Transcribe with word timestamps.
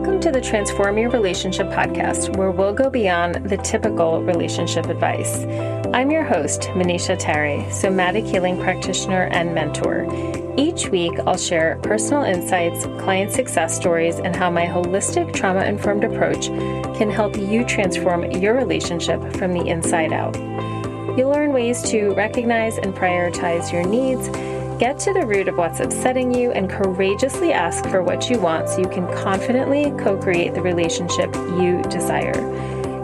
Welcome 0.00 0.20
to 0.20 0.32
the 0.32 0.40
Transform 0.40 0.96
Your 0.96 1.10
Relationship 1.10 1.66
podcast, 1.66 2.34
where 2.34 2.50
we'll 2.50 2.72
go 2.72 2.88
beyond 2.88 3.50
the 3.50 3.58
typical 3.58 4.22
relationship 4.22 4.86
advice. 4.86 5.44
I'm 5.92 6.10
your 6.10 6.24
host, 6.24 6.62
Manisha 6.72 7.18
Tare, 7.18 7.70
somatic 7.70 8.24
healing 8.24 8.58
practitioner 8.58 9.24
and 9.24 9.54
mentor. 9.54 10.08
Each 10.56 10.88
week, 10.88 11.12
I'll 11.26 11.36
share 11.36 11.78
personal 11.82 12.22
insights, 12.22 12.86
client 13.02 13.30
success 13.32 13.76
stories, 13.76 14.18
and 14.18 14.34
how 14.34 14.48
my 14.48 14.64
holistic, 14.64 15.34
trauma 15.34 15.66
informed 15.66 16.04
approach 16.04 16.46
can 16.96 17.10
help 17.10 17.36
you 17.36 17.62
transform 17.66 18.24
your 18.30 18.54
relationship 18.54 19.20
from 19.36 19.52
the 19.52 19.66
inside 19.66 20.14
out. 20.14 20.34
You'll 21.18 21.30
learn 21.30 21.52
ways 21.52 21.82
to 21.90 22.14
recognize 22.14 22.78
and 22.78 22.94
prioritize 22.94 23.70
your 23.70 23.86
needs 23.86 24.28
Get 24.80 24.98
to 25.00 25.12
the 25.12 25.26
root 25.26 25.46
of 25.46 25.58
what's 25.58 25.78
upsetting 25.78 26.32
you 26.32 26.52
and 26.52 26.70
courageously 26.70 27.52
ask 27.52 27.84
for 27.90 28.02
what 28.02 28.30
you 28.30 28.40
want 28.40 28.66
so 28.66 28.78
you 28.78 28.88
can 28.88 29.06
confidently 29.22 29.90
co 30.02 30.16
create 30.16 30.54
the 30.54 30.62
relationship 30.62 31.34
you 31.34 31.82
desire. 31.90 32.32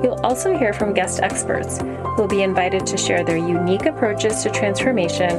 You'll 0.03 0.19
also 0.25 0.57
hear 0.57 0.73
from 0.73 0.95
guest 0.95 1.21
experts 1.21 1.77
who 1.83 2.15
will 2.17 2.29
be 2.29 2.43
invited 2.43 2.87
to 2.87 2.97
share 2.97 3.23
their 3.23 3.37
unique 3.37 3.85
approaches 3.85 4.43
to 4.43 4.51
transformation. 4.51 5.31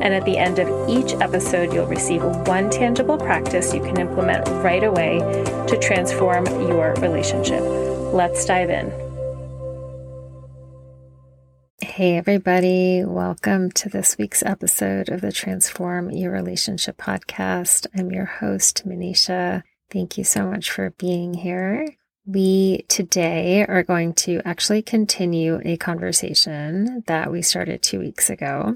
And 0.00 0.14
at 0.14 0.24
the 0.24 0.38
end 0.38 0.58
of 0.58 0.88
each 0.88 1.12
episode, 1.20 1.74
you'll 1.74 1.86
receive 1.86 2.24
one 2.48 2.70
tangible 2.70 3.18
practice 3.18 3.74
you 3.74 3.82
can 3.82 4.00
implement 4.00 4.48
right 4.64 4.84
away 4.84 5.18
to 5.68 5.78
transform 5.78 6.46
your 6.70 6.94
relationship. 7.02 7.60
Let's 8.14 8.46
dive 8.46 8.70
in. 8.70 9.01
Hey, 11.96 12.16
everybody. 12.16 13.04
Welcome 13.04 13.70
to 13.72 13.90
this 13.90 14.16
week's 14.16 14.42
episode 14.42 15.10
of 15.10 15.20
the 15.20 15.30
Transform 15.30 16.10
Your 16.10 16.32
Relationship 16.32 16.96
podcast. 16.96 17.86
I'm 17.94 18.10
your 18.10 18.24
host, 18.24 18.88
Manisha. 18.88 19.62
Thank 19.90 20.16
you 20.16 20.24
so 20.24 20.46
much 20.46 20.70
for 20.70 20.92
being 20.92 21.34
here. 21.34 21.86
We 22.24 22.86
today 22.88 23.66
are 23.66 23.82
going 23.82 24.14
to 24.24 24.40
actually 24.46 24.80
continue 24.80 25.60
a 25.66 25.76
conversation 25.76 27.04
that 27.08 27.30
we 27.30 27.42
started 27.42 27.82
two 27.82 27.98
weeks 27.98 28.30
ago 28.30 28.72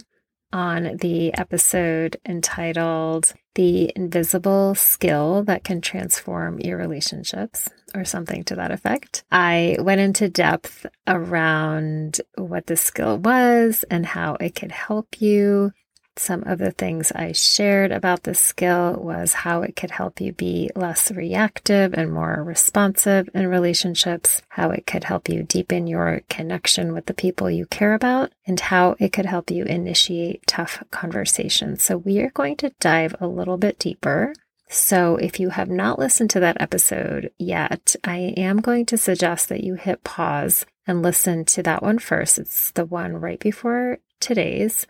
on 0.52 0.98
the 0.98 1.32
episode 1.38 2.18
entitled 2.28 3.32
The 3.54 3.92
Invisible 3.96 4.74
Skill 4.74 5.42
That 5.44 5.64
Can 5.64 5.80
Transform 5.80 6.60
Your 6.60 6.76
Relationships, 6.76 7.70
or 7.96 8.04
something 8.04 8.44
to 8.44 8.56
that 8.56 8.70
effect. 8.70 9.24
I 9.30 9.76
went 9.80 10.00
into 10.00 10.28
depth 10.28 10.86
around 11.06 12.20
what 12.36 12.66
the 12.66 12.76
skill 12.76 13.18
was 13.18 13.84
and 13.90 14.06
how 14.06 14.34
it 14.34 14.54
could 14.54 14.72
help 14.72 15.20
you 15.20 15.72
some 16.18 16.42
of 16.44 16.58
the 16.58 16.70
things 16.70 17.12
I 17.12 17.32
shared 17.32 17.92
about 17.92 18.22
the 18.22 18.34
skill 18.34 18.94
was 18.94 19.32
how 19.32 19.62
it 19.62 19.76
could 19.76 19.90
help 19.90 20.20
you 20.20 20.32
be 20.32 20.70
less 20.74 21.10
reactive 21.10 21.92
and 21.94 22.12
more 22.12 22.42
responsive 22.42 23.28
in 23.34 23.46
relationships, 23.46 24.42
how 24.48 24.70
it 24.70 24.86
could 24.86 25.04
help 25.04 25.28
you 25.28 25.42
deepen 25.42 25.86
your 25.86 26.22
connection 26.28 26.92
with 26.92 27.06
the 27.06 27.14
people 27.14 27.50
you 27.50 27.66
care 27.66 27.94
about, 27.94 28.32
and 28.46 28.58
how 28.58 28.96
it 28.98 29.12
could 29.12 29.26
help 29.26 29.50
you 29.50 29.64
initiate 29.64 30.46
tough 30.46 30.82
conversations. 30.90 31.82
So, 31.82 31.96
we 31.98 32.18
are 32.20 32.30
going 32.30 32.56
to 32.56 32.72
dive 32.80 33.14
a 33.20 33.26
little 33.26 33.58
bit 33.58 33.78
deeper. 33.78 34.32
So, 34.68 35.16
if 35.16 35.38
you 35.38 35.50
have 35.50 35.70
not 35.70 35.98
listened 35.98 36.30
to 36.30 36.40
that 36.40 36.60
episode 36.60 37.30
yet, 37.38 37.94
I 38.02 38.34
am 38.36 38.60
going 38.60 38.86
to 38.86 38.98
suggest 38.98 39.48
that 39.48 39.62
you 39.62 39.74
hit 39.74 40.02
pause 40.02 40.66
and 40.86 41.02
listen 41.02 41.44
to 41.46 41.62
that 41.62 41.82
one 41.82 41.98
first. 41.98 42.38
It's 42.38 42.72
the 42.72 42.84
one 42.84 43.14
right 43.14 43.38
before 43.38 43.98
today's 44.20 44.86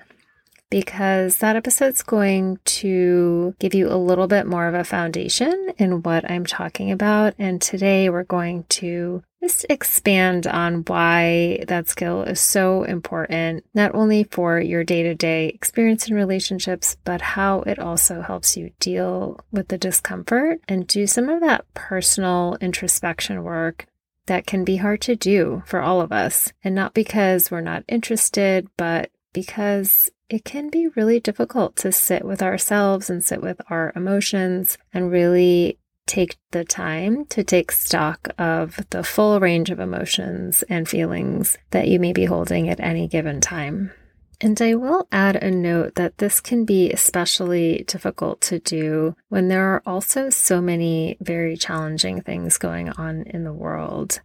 because 0.70 1.38
that 1.38 1.56
episode's 1.56 2.02
going 2.02 2.58
to 2.64 3.54
give 3.58 3.74
you 3.74 3.88
a 3.88 3.96
little 3.96 4.26
bit 4.26 4.46
more 4.46 4.66
of 4.66 4.74
a 4.74 4.84
foundation 4.84 5.72
in 5.78 6.02
what 6.02 6.28
I'm 6.30 6.44
talking 6.44 6.90
about. 6.90 7.34
And 7.38 7.62
today 7.62 8.10
we're 8.10 8.24
going 8.24 8.64
to 8.64 9.22
just 9.46 9.64
expand 9.70 10.44
on 10.48 10.82
why 10.86 11.62
that 11.68 11.86
skill 11.86 12.22
is 12.22 12.40
so 12.40 12.82
important, 12.82 13.64
not 13.74 13.94
only 13.94 14.24
for 14.24 14.58
your 14.58 14.82
day 14.82 15.04
to 15.04 15.14
day 15.14 15.48
experience 15.48 16.08
in 16.08 16.14
relationships, 16.16 16.96
but 17.04 17.20
how 17.20 17.60
it 17.60 17.78
also 17.78 18.22
helps 18.22 18.56
you 18.56 18.70
deal 18.80 19.38
with 19.52 19.68
the 19.68 19.78
discomfort 19.78 20.60
and 20.66 20.88
do 20.88 21.06
some 21.06 21.28
of 21.28 21.40
that 21.40 21.64
personal 21.74 22.56
introspection 22.60 23.44
work 23.44 23.86
that 24.26 24.46
can 24.46 24.64
be 24.64 24.78
hard 24.78 25.00
to 25.00 25.14
do 25.14 25.62
for 25.64 25.80
all 25.80 26.00
of 26.00 26.10
us. 26.10 26.52
And 26.64 26.74
not 26.74 26.92
because 26.92 27.48
we're 27.48 27.60
not 27.60 27.84
interested, 27.86 28.66
but 28.76 29.10
because 29.32 30.10
it 30.28 30.44
can 30.44 30.70
be 30.70 30.88
really 30.96 31.20
difficult 31.20 31.76
to 31.76 31.92
sit 31.92 32.24
with 32.24 32.42
ourselves 32.42 33.08
and 33.08 33.24
sit 33.24 33.40
with 33.40 33.60
our 33.70 33.92
emotions 33.94 34.76
and 34.92 35.12
really 35.12 35.78
take 36.06 36.36
the 36.52 36.64
time 36.64 37.24
to 37.26 37.42
take 37.42 37.72
stock 37.72 38.28
of 38.38 38.78
the 38.90 39.02
full 39.02 39.40
range 39.40 39.70
of 39.70 39.80
emotions 39.80 40.62
and 40.68 40.88
feelings 40.88 41.58
that 41.70 41.88
you 41.88 41.98
may 41.98 42.12
be 42.12 42.24
holding 42.24 42.68
at 42.68 42.80
any 42.80 43.08
given 43.08 43.40
time. 43.40 43.92
And 44.40 44.60
I 44.60 44.74
will 44.74 45.08
add 45.10 45.36
a 45.36 45.50
note 45.50 45.94
that 45.94 46.18
this 46.18 46.40
can 46.40 46.64
be 46.64 46.90
especially 46.90 47.84
difficult 47.86 48.40
to 48.42 48.58
do 48.58 49.16
when 49.28 49.48
there 49.48 49.74
are 49.74 49.82
also 49.86 50.28
so 50.28 50.60
many 50.60 51.16
very 51.20 51.56
challenging 51.56 52.20
things 52.20 52.58
going 52.58 52.90
on 52.90 53.22
in 53.22 53.44
the 53.44 53.52
world. 53.52 54.20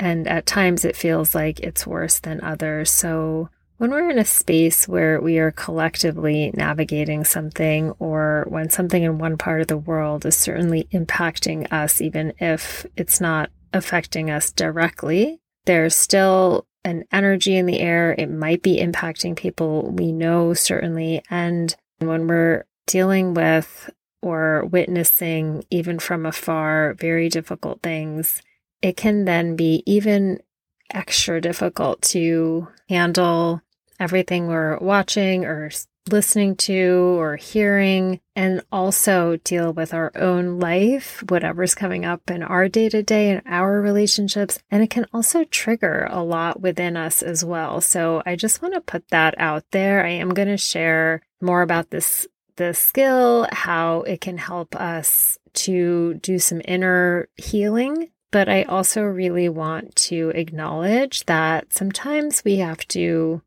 And 0.00 0.26
at 0.26 0.46
times 0.46 0.84
it 0.84 0.96
feels 0.96 1.34
like 1.34 1.60
it's 1.60 1.86
worse 1.86 2.18
than 2.18 2.42
others. 2.42 2.90
So 2.90 3.50
when 3.78 3.90
we're 3.90 4.10
in 4.10 4.18
a 4.18 4.24
space 4.24 4.86
where 4.86 5.20
we 5.20 5.38
are 5.38 5.50
collectively 5.50 6.52
navigating 6.54 7.24
something, 7.24 7.90
or 7.98 8.46
when 8.48 8.70
something 8.70 9.02
in 9.02 9.18
one 9.18 9.36
part 9.36 9.60
of 9.60 9.66
the 9.66 9.76
world 9.76 10.24
is 10.24 10.36
certainly 10.36 10.88
impacting 10.92 11.70
us, 11.72 12.00
even 12.00 12.32
if 12.38 12.86
it's 12.96 13.20
not 13.20 13.50
affecting 13.72 14.30
us 14.30 14.52
directly, 14.52 15.40
there's 15.64 15.94
still 15.94 16.66
an 16.84 17.04
energy 17.12 17.56
in 17.56 17.66
the 17.66 17.80
air. 17.80 18.14
It 18.16 18.30
might 18.30 18.62
be 18.62 18.78
impacting 18.78 19.36
people 19.36 19.90
we 19.90 20.12
know, 20.12 20.54
certainly. 20.54 21.22
And 21.30 21.74
when 21.98 22.26
we're 22.26 22.64
dealing 22.86 23.34
with 23.34 23.90
or 24.20 24.66
witnessing, 24.66 25.64
even 25.70 25.98
from 25.98 26.26
afar, 26.26 26.94
very 26.94 27.28
difficult 27.28 27.82
things, 27.82 28.42
it 28.80 28.96
can 28.96 29.24
then 29.24 29.56
be 29.56 29.82
even 29.86 30.40
extra 30.92 31.40
difficult 31.40 32.02
to 32.02 32.68
handle 32.88 33.62
everything 33.98 34.46
we're 34.48 34.78
watching 34.78 35.44
or 35.44 35.70
listening 36.10 36.56
to 36.56 37.16
or 37.18 37.36
hearing, 37.36 38.20
and 38.34 38.62
also 38.72 39.36
deal 39.44 39.72
with 39.72 39.94
our 39.94 40.10
own 40.16 40.58
life, 40.58 41.22
whatever's 41.28 41.74
coming 41.74 42.04
up 42.04 42.30
in 42.30 42.42
our 42.42 42.68
day 42.68 42.88
to 42.88 43.02
day 43.02 43.30
and 43.30 43.42
our 43.46 43.80
relationships. 43.80 44.58
And 44.70 44.82
it 44.82 44.90
can 44.90 45.06
also 45.12 45.44
trigger 45.44 46.08
a 46.10 46.22
lot 46.22 46.60
within 46.60 46.96
us 46.96 47.22
as 47.22 47.44
well. 47.44 47.80
So 47.80 48.22
I 48.26 48.36
just 48.36 48.62
want 48.62 48.74
to 48.74 48.80
put 48.80 49.08
that 49.08 49.34
out 49.38 49.64
there. 49.70 50.04
I 50.04 50.10
am 50.10 50.30
going 50.30 50.48
to 50.48 50.56
share 50.56 51.22
more 51.40 51.62
about 51.62 51.90
this 51.90 52.26
the 52.56 52.74
skill, 52.74 53.46
how 53.50 54.02
it 54.02 54.20
can 54.20 54.36
help 54.36 54.76
us 54.76 55.38
to 55.54 56.14
do 56.14 56.38
some 56.38 56.60
inner 56.64 57.28
healing. 57.36 58.10
But 58.32 58.48
I 58.48 58.64
also 58.64 59.02
really 59.02 59.48
want 59.48 59.94
to 59.96 60.30
acknowledge 60.30 61.26
that 61.26 61.72
sometimes 61.72 62.42
we 62.44 62.56
have 62.56 62.86
to 62.88 63.42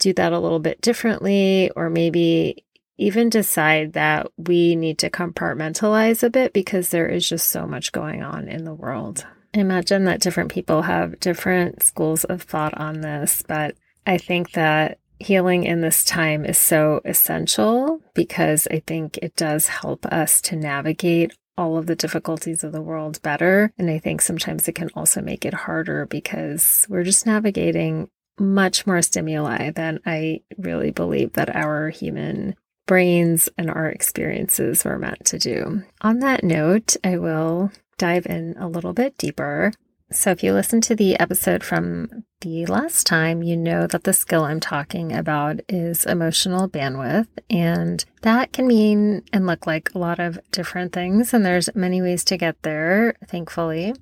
do 0.00 0.12
that 0.12 0.32
a 0.32 0.38
little 0.38 0.58
bit 0.58 0.82
differently, 0.82 1.70
or 1.74 1.88
maybe 1.88 2.64
even 2.98 3.28
decide 3.28 3.94
that 3.94 4.26
we 4.36 4.76
need 4.76 4.98
to 4.98 5.10
compartmentalize 5.10 6.22
a 6.22 6.30
bit 6.30 6.52
because 6.52 6.90
there 6.90 7.08
is 7.08 7.28
just 7.28 7.48
so 7.48 7.66
much 7.66 7.92
going 7.92 8.22
on 8.22 8.48
in 8.48 8.64
the 8.64 8.74
world. 8.74 9.26
I 9.54 9.60
imagine 9.60 10.04
that 10.04 10.20
different 10.20 10.52
people 10.52 10.82
have 10.82 11.20
different 11.20 11.82
schools 11.82 12.24
of 12.24 12.42
thought 12.42 12.74
on 12.76 13.00
this, 13.00 13.42
but 13.46 13.76
I 14.06 14.18
think 14.18 14.52
that 14.52 14.98
healing 15.20 15.64
in 15.64 15.80
this 15.80 16.04
time 16.04 16.44
is 16.44 16.58
so 16.58 17.00
essential 17.04 18.00
because 18.14 18.66
I 18.70 18.80
think 18.80 19.18
it 19.18 19.36
does 19.36 19.68
help 19.68 20.06
us 20.06 20.40
to 20.42 20.56
navigate 20.56 21.32
all 21.56 21.76
of 21.76 21.86
the 21.86 21.96
difficulties 21.96 22.64
of 22.64 22.72
the 22.72 22.82
world 22.82 23.22
better. 23.22 23.72
And 23.78 23.90
I 23.90 23.98
think 23.98 24.20
sometimes 24.20 24.66
it 24.68 24.74
can 24.74 24.90
also 24.94 25.20
make 25.20 25.44
it 25.44 25.54
harder 25.54 26.06
because 26.06 26.86
we're 26.88 27.04
just 27.04 27.26
navigating 27.26 28.08
much 28.38 28.86
more 28.86 29.02
stimuli 29.02 29.70
than 29.70 30.00
I 30.04 30.40
really 30.58 30.90
believe 30.90 31.34
that 31.34 31.54
our 31.54 31.90
human 31.90 32.56
brains 32.86 33.48
and 33.56 33.70
our 33.70 33.88
experiences 33.88 34.84
were 34.84 34.98
meant 34.98 35.24
to 35.26 35.38
do. 35.38 35.82
On 36.00 36.18
that 36.18 36.44
note, 36.44 36.96
I 37.04 37.18
will 37.18 37.70
dive 37.96 38.26
in 38.26 38.56
a 38.58 38.68
little 38.68 38.92
bit 38.92 39.16
deeper. 39.16 39.72
So, 40.10 40.30
if 40.30 40.42
you 40.42 40.52
listen 40.52 40.80
to 40.82 40.94
the 40.94 41.18
episode 41.18 41.64
from 41.64 42.24
the 42.40 42.66
last 42.66 43.06
time, 43.06 43.42
you 43.42 43.56
know 43.56 43.86
that 43.86 44.04
the 44.04 44.12
skill 44.12 44.44
I'm 44.44 44.60
talking 44.60 45.12
about 45.12 45.60
is 45.68 46.04
emotional 46.04 46.68
bandwidth. 46.68 47.26
And 47.48 48.04
that 48.22 48.52
can 48.52 48.66
mean 48.66 49.22
and 49.32 49.46
look 49.46 49.66
like 49.66 49.94
a 49.94 49.98
lot 49.98 50.20
of 50.20 50.38
different 50.50 50.92
things. 50.92 51.32
And 51.32 51.44
there's 51.44 51.74
many 51.74 52.02
ways 52.02 52.22
to 52.24 52.36
get 52.36 52.62
there, 52.62 53.14
thankfully. 53.26 53.94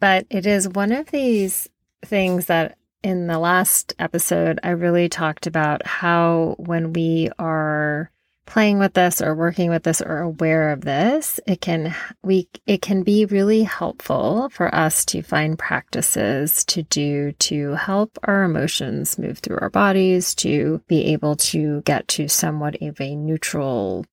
But 0.00 0.26
it 0.30 0.46
is 0.46 0.68
one 0.68 0.92
of 0.92 1.10
these 1.10 1.68
things 2.04 2.46
that 2.46 2.78
in 3.02 3.26
the 3.26 3.38
last 3.38 3.94
episode, 3.98 4.58
I 4.62 4.70
really 4.70 5.08
talked 5.08 5.46
about 5.46 5.86
how 5.86 6.54
when 6.58 6.92
we 6.92 7.30
are 7.38 8.10
playing 8.48 8.78
with 8.78 8.94
this 8.94 9.20
or 9.20 9.34
working 9.34 9.68
with 9.68 9.82
this 9.82 10.00
or 10.00 10.18
aware 10.18 10.70
of 10.72 10.80
this, 10.80 11.38
it 11.46 11.60
can 11.60 11.94
we 12.22 12.48
it 12.66 12.82
can 12.82 13.02
be 13.02 13.26
really 13.26 13.62
helpful 13.62 14.48
for 14.50 14.74
us 14.74 15.04
to 15.04 15.22
find 15.22 15.58
practices 15.58 16.64
to 16.64 16.82
do 16.82 17.32
to 17.32 17.74
help 17.74 18.18
our 18.24 18.44
emotions 18.44 19.18
move 19.18 19.38
through 19.38 19.58
our 19.60 19.70
bodies, 19.70 20.34
to 20.36 20.80
be 20.88 21.12
able 21.12 21.36
to 21.36 21.82
get 21.82 22.08
to 22.08 22.26
somewhat 22.26 22.80
of 22.80 23.00
a 23.00 23.14
neutral 23.14 24.04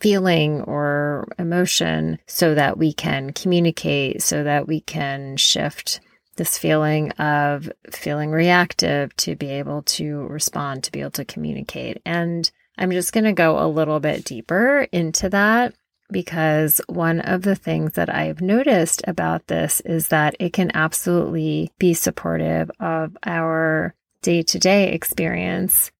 feeling 0.00 0.62
or 0.62 1.28
emotion 1.38 2.18
so 2.26 2.54
that 2.54 2.76
we 2.76 2.92
can 2.92 3.32
communicate, 3.32 4.20
so 4.20 4.42
that 4.42 4.66
we 4.66 4.80
can 4.80 5.36
shift 5.36 6.00
this 6.36 6.58
feeling 6.58 7.12
of 7.12 7.70
feeling 7.90 8.30
reactive 8.30 9.14
to 9.14 9.36
be 9.36 9.50
able 9.50 9.82
to 9.82 10.26
respond, 10.26 10.82
to 10.82 10.90
be 10.90 11.00
able 11.00 11.10
to 11.10 11.24
communicate. 11.24 12.00
And 12.04 12.50
I'm 12.80 12.90
just 12.90 13.12
going 13.12 13.24
to 13.24 13.32
go 13.34 13.62
a 13.62 13.68
little 13.68 14.00
bit 14.00 14.24
deeper 14.24 14.88
into 14.90 15.28
that 15.28 15.74
because 16.10 16.80
one 16.88 17.20
of 17.20 17.42
the 17.42 17.54
things 17.54 17.92
that 17.92 18.12
I've 18.12 18.40
noticed 18.40 19.02
about 19.06 19.46
this 19.46 19.80
is 19.80 20.08
that 20.08 20.34
it 20.40 20.54
can 20.54 20.70
absolutely 20.74 21.70
be 21.78 21.92
supportive 21.94 22.70
of 22.80 23.16
our 23.24 23.94
day 24.22 24.42
to 24.42 24.58
day 24.58 24.92
experience. 24.92 25.90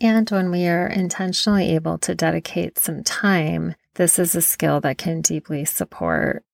And 0.00 0.30
when 0.30 0.50
we 0.50 0.66
are 0.68 0.86
intentionally 0.86 1.74
able 1.74 1.98
to 1.98 2.14
dedicate 2.14 2.78
some 2.78 3.02
time, 3.02 3.74
this 3.96 4.18
is 4.18 4.34
a 4.34 4.40
skill 4.40 4.80
that 4.82 4.98
can 4.98 5.20
deeply 5.20 5.64
support 5.64 6.44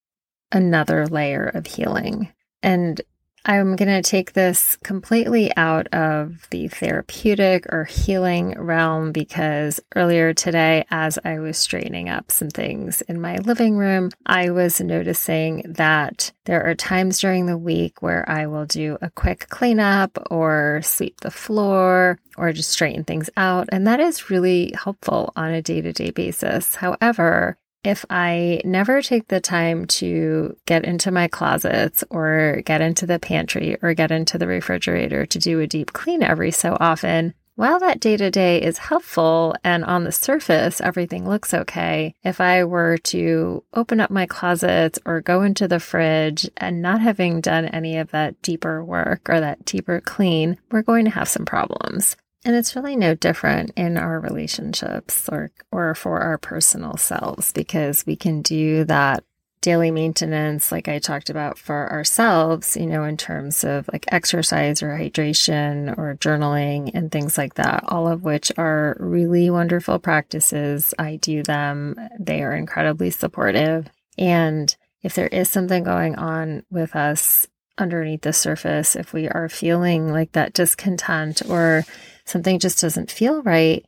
another 0.50 1.06
layer 1.06 1.46
of 1.46 1.66
healing. 1.66 2.32
And 2.62 3.00
I'm 3.48 3.76
going 3.76 4.02
to 4.02 4.02
take 4.02 4.32
this 4.32 4.76
completely 4.82 5.56
out 5.56 5.86
of 5.94 6.48
the 6.50 6.66
therapeutic 6.66 7.64
or 7.72 7.84
healing 7.84 8.58
realm 8.58 9.12
because 9.12 9.78
earlier 9.94 10.34
today, 10.34 10.84
as 10.90 11.16
I 11.24 11.38
was 11.38 11.56
straightening 11.56 12.08
up 12.08 12.32
some 12.32 12.50
things 12.50 13.02
in 13.02 13.20
my 13.20 13.36
living 13.36 13.76
room, 13.76 14.10
I 14.26 14.50
was 14.50 14.80
noticing 14.80 15.62
that 15.64 16.32
there 16.46 16.68
are 16.68 16.74
times 16.74 17.20
during 17.20 17.46
the 17.46 17.56
week 17.56 18.02
where 18.02 18.28
I 18.28 18.48
will 18.48 18.66
do 18.66 18.98
a 19.00 19.10
quick 19.10 19.48
cleanup 19.48 20.18
or 20.28 20.80
sweep 20.82 21.20
the 21.20 21.30
floor 21.30 22.18
or 22.36 22.52
just 22.52 22.70
straighten 22.70 23.04
things 23.04 23.30
out. 23.36 23.68
And 23.70 23.86
that 23.86 24.00
is 24.00 24.28
really 24.28 24.74
helpful 24.74 25.32
on 25.36 25.52
a 25.52 25.62
day 25.62 25.80
to 25.80 25.92
day 25.92 26.10
basis. 26.10 26.74
However, 26.74 27.58
if 27.86 28.04
I 28.10 28.60
never 28.64 29.00
take 29.00 29.28
the 29.28 29.40
time 29.40 29.86
to 29.86 30.56
get 30.66 30.84
into 30.84 31.12
my 31.12 31.28
closets 31.28 32.02
or 32.10 32.62
get 32.64 32.80
into 32.80 33.06
the 33.06 33.20
pantry 33.20 33.76
or 33.80 33.94
get 33.94 34.10
into 34.10 34.38
the 34.38 34.48
refrigerator 34.48 35.24
to 35.24 35.38
do 35.38 35.60
a 35.60 35.68
deep 35.68 35.92
clean 35.92 36.20
every 36.20 36.50
so 36.50 36.76
often, 36.80 37.32
while 37.54 37.78
that 37.78 38.00
day 38.00 38.16
to 38.16 38.28
day 38.28 38.60
is 38.60 38.76
helpful 38.76 39.54
and 39.62 39.84
on 39.84 40.02
the 40.02 40.10
surface 40.10 40.80
everything 40.80 41.28
looks 41.28 41.54
okay, 41.54 42.12
if 42.24 42.40
I 42.40 42.64
were 42.64 42.98
to 42.98 43.62
open 43.72 44.00
up 44.00 44.10
my 44.10 44.26
closets 44.26 44.98
or 45.06 45.20
go 45.20 45.42
into 45.42 45.68
the 45.68 45.80
fridge 45.80 46.50
and 46.56 46.82
not 46.82 47.00
having 47.00 47.40
done 47.40 47.66
any 47.66 47.98
of 47.98 48.10
that 48.10 48.42
deeper 48.42 48.84
work 48.84 49.30
or 49.30 49.38
that 49.38 49.64
deeper 49.64 50.00
clean, 50.00 50.58
we're 50.72 50.82
going 50.82 51.04
to 51.04 51.12
have 51.12 51.28
some 51.28 51.46
problems. 51.46 52.16
And 52.46 52.54
it's 52.54 52.76
really 52.76 52.94
no 52.94 53.16
different 53.16 53.72
in 53.76 53.98
our 53.98 54.20
relationships 54.20 55.28
or, 55.28 55.50
or 55.72 55.96
for 55.96 56.20
our 56.20 56.38
personal 56.38 56.96
selves 56.96 57.50
because 57.50 58.06
we 58.06 58.14
can 58.14 58.40
do 58.40 58.84
that 58.84 59.24
daily 59.62 59.90
maintenance, 59.90 60.70
like 60.70 60.86
I 60.86 61.00
talked 61.00 61.28
about 61.28 61.58
for 61.58 61.90
ourselves, 61.90 62.76
you 62.76 62.86
know, 62.86 63.02
in 63.02 63.16
terms 63.16 63.64
of 63.64 63.90
like 63.92 64.04
exercise 64.12 64.80
or 64.80 64.90
hydration 64.90 65.98
or 65.98 66.14
journaling 66.20 66.92
and 66.94 67.10
things 67.10 67.36
like 67.36 67.54
that, 67.54 67.82
all 67.88 68.06
of 68.06 68.22
which 68.22 68.52
are 68.56 68.96
really 69.00 69.50
wonderful 69.50 69.98
practices. 69.98 70.94
I 71.00 71.16
do 71.16 71.42
them, 71.42 71.96
they 72.20 72.44
are 72.44 72.54
incredibly 72.54 73.10
supportive. 73.10 73.88
And 74.16 74.76
if 75.02 75.16
there 75.16 75.26
is 75.26 75.50
something 75.50 75.82
going 75.82 76.14
on 76.14 76.62
with 76.70 76.94
us 76.94 77.48
underneath 77.76 78.20
the 78.20 78.32
surface, 78.32 78.94
if 78.94 79.12
we 79.12 79.28
are 79.28 79.48
feeling 79.48 80.12
like 80.12 80.30
that 80.30 80.52
discontent 80.52 81.42
or 81.50 81.84
something 82.26 82.58
just 82.58 82.80
doesn't 82.80 83.10
feel 83.10 83.42
right, 83.42 83.84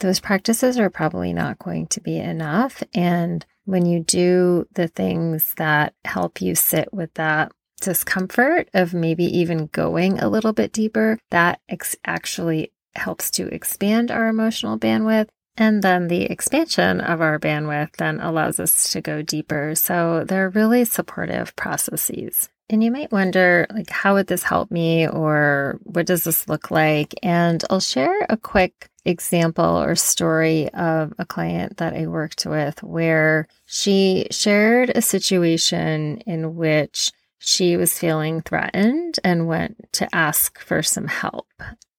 those 0.00 0.20
practices 0.20 0.78
are 0.78 0.90
probably 0.90 1.32
not 1.32 1.58
going 1.58 1.86
to 1.88 2.00
be 2.00 2.18
enough. 2.18 2.82
And 2.94 3.44
when 3.64 3.86
you 3.86 4.00
do 4.00 4.66
the 4.74 4.88
things 4.88 5.54
that 5.54 5.94
help 6.04 6.40
you 6.40 6.54
sit 6.54 6.92
with 6.92 7.14
that 7.14 7.52
discomfort 7.80 8.68
of 8.74 8.94
maybe 8.94 9.24
even 9.24 9.66
going 9.66 10.18
a 10.18 10.28
little 10.28 10.52
bit 10.52 10.72
deeper, 10.72 11.18
that 11.30 11.60
ex- 11.68 11.96
actually 12.04 12.72
helps 12.94 13.30
to 13.32 13.46
expand 13.48 14.10
our 14.10 14.28
emotional 14.28 14.78
bandwidth. 14.78 15.28
And 15.56 15.82
then 15.82 16.08
the 16.08 16.22
expansion 16.22 17.00
of 17.00 17.20
our 17.20 17.38
bandwidth 17.38 17.96
then 17.96 18.20
allows 18.20 18.58
us 18.58 18.90
to 18.92 19.00
go 19.00 19.22
deeper. 19.22 19.74
So 19.74 20.24
they're 20.24 20.48
really 20.48 20.84
supportive 20.84 21.54
processes. 21.54 22.48
And 22.70 22.82
you 22.82 22.90
might 22.90 23.12
wonder, 23.12 23.66
like, 23.74 23.90
how 23.90 24.14
would 24.14 24.26
this 24.26 24.42
help 24.42 24.70
me 24.70 25.06
or 25.06 25.78
what 25.82 26.06
does 26.06 26.24
this 26.24 26.48
look 26.48 26.70
like? 26.70 27.14
And 27.22 27.62
I'll 27.68 27.80
share 27.80 28.26
a 28.28 28.36
quick 28.36 28.88
example 29.04 29.82
or 29.82 29.94
story 29.94 30.72
of 30.72 31.12
a 31.18 31.26
client 31.26 31.76
that 31.76 31.92
I 31.92 32.06
worked 32.06 32.46
with 32.46 32.82
where 32.82 33.48
she 33.66 34.26
shared 34.30 34.90
a 34.94 35.02
situation 35.02 36.22
in 36.26 36.56
which 36.56 37.12
she 37.38 37.76
was 37.76 37.98
feeling 37.98 38.40
threatened 38.40 39.20
and 39.22 39.46
went 39.46 39.92
to 39.92 40.14
ask 40.14 40.58
for 40.58 40.82
some 40.82 41.06
help. 41.06 41.52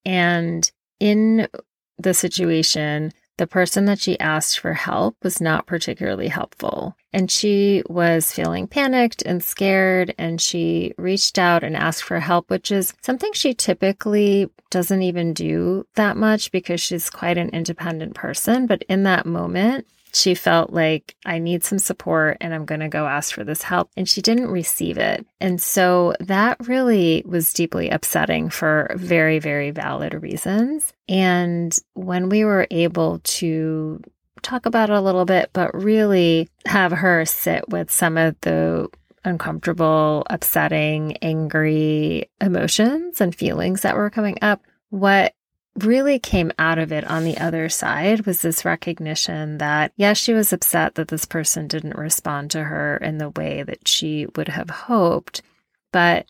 And 0.03 0.69
in 0.99 1.47
the 1.99 2.15
situation, 2.15 3.13
the 3.37 3.47
person 3.47 3.85
that 3.85 3.99
she 3.99 4.19
asked 4.19 4.59
for 4.59 4.73
help 4.73 5.17
was 5.23 5.41
not 5.41 5.65
particularly 5.65 6.27
helpful. 6.27 6.95
And 7.11 7.29
she 7.29 7.83
was 7.87 8.31
feeling 8.31 8.67
panicked 8.67 9.21
and 9.23 9.43
scared. 9.43 10.13
And 10.17 10.39
she 10.41 10.93
reached 10.97 11.37
out 11.37 11.63
and 11.63 11.75
asked 11.75 12.03
for 12.03 12.19
help, 12.19 12.49
which 12.49 12.71
is 12.71 12.93
something 13.01 13.31
she 13.33 13.53
typically 13.53 14.49
doesn't 14.69 15.01
even 15.01 15.33
do 15.33 15.85
that 15.95 16.17
much 16.17 16.51
because 16.51 16.81
she's 16.81 17.09
quite 17.09 17.37
an 17.37 17.49
independent 17.49 18.15
person. 18.15 18.67
But 18.67 18.83
in 18.89 19.03
that 19.03 19.25
moment, 19.25 19.87
she 20.15 20.33
felt 20.33 20.71
like 20.71 21.15
I 21.25 21.39
need 21.39 21.63
some 21.63 21.79
support 21.79 22.37
and 22.39 22.53
I'm 22.53 22.65
going 22.65 22.79
to 22.79 22.87
go 22.87 23.05
ask 23.05 23.33
for 23.33 23.43
this 23.43 23.61
help. 23.61 23.89
And 23.97 24.07
she 24.07 24.21
didn't 24.21 24.49
receive 24.49 24.97
it. 24.97 25.25
And 25.41 25.61
so 25.61 26.15
that 26.21 26.57
really 26.67 27.23
was 27.25 27.51
deeply 27.51 27.89
upsetting 27.89 28.49
for 28.49 28.95
very, 28.95 29.39
very 29.39 29.71
valid 29.71 30.13
reasons. 30.13 30.93
And 31.09 31.77
when 31.93 32.29
we 32.29 32.45
were 32.45 32.67
able 32.71 33.19
to 33.19 34.01
talk 34.41 34.65
about 34.65 34.89
it 34.89 34.95
a 34.95 35.01
little 35.01 35.25
bit, 35.25 35.49
but 35.53 35.73
really 35.75 36.47
have 36.65 36.91
her 36.91 37.25
sit 37.25 37.67
with 37.69 37.91
some 37.91 38.17
of 38.17 38.39
the 38.41 38.87
uncomfortable, 39.25 40.23
upsetting, 40.29 41.17
angry 41.17 42.29
emotions 42.39 43.19
and 43.19 43.35
feelings 43.35 43.81
that 43.81 43.97
were 43.97 44.09
coming 44.09 44.37
up, 44.41 44.61
what 44.91 45.33
really 45.77 46.19
came 46.19 46.51
out 46.57 46.77
of 46.77 46.91
it 46.91 47.03
on 47.05 47.23
the 47.23 47.37
other 47.37 47.67
side 47.69 48.25
was 48.25 48.41
this 48.41 48.63
recognition 48.63 49.57
that, 49.57 49.91
yes, 49.97 50.17
she 50.17 50.33
was 50.33 50.53
upset 50.53 50.95
that 50.95 51.09
this 51.09 51.25
person 51.25 51.67
didn't 51.67 51.97
respond 51.97 52.51
to 52.51 52.63
her 52.63 52.97
in 52.97 53.17
the 53.17 53.29
way 53.31 53.63
that 53.63 53.87
she 53.87 54.27
would 54.35 54.47
have 54.47 54.69
hoped. 54.69 55.41
But 55.91 56.27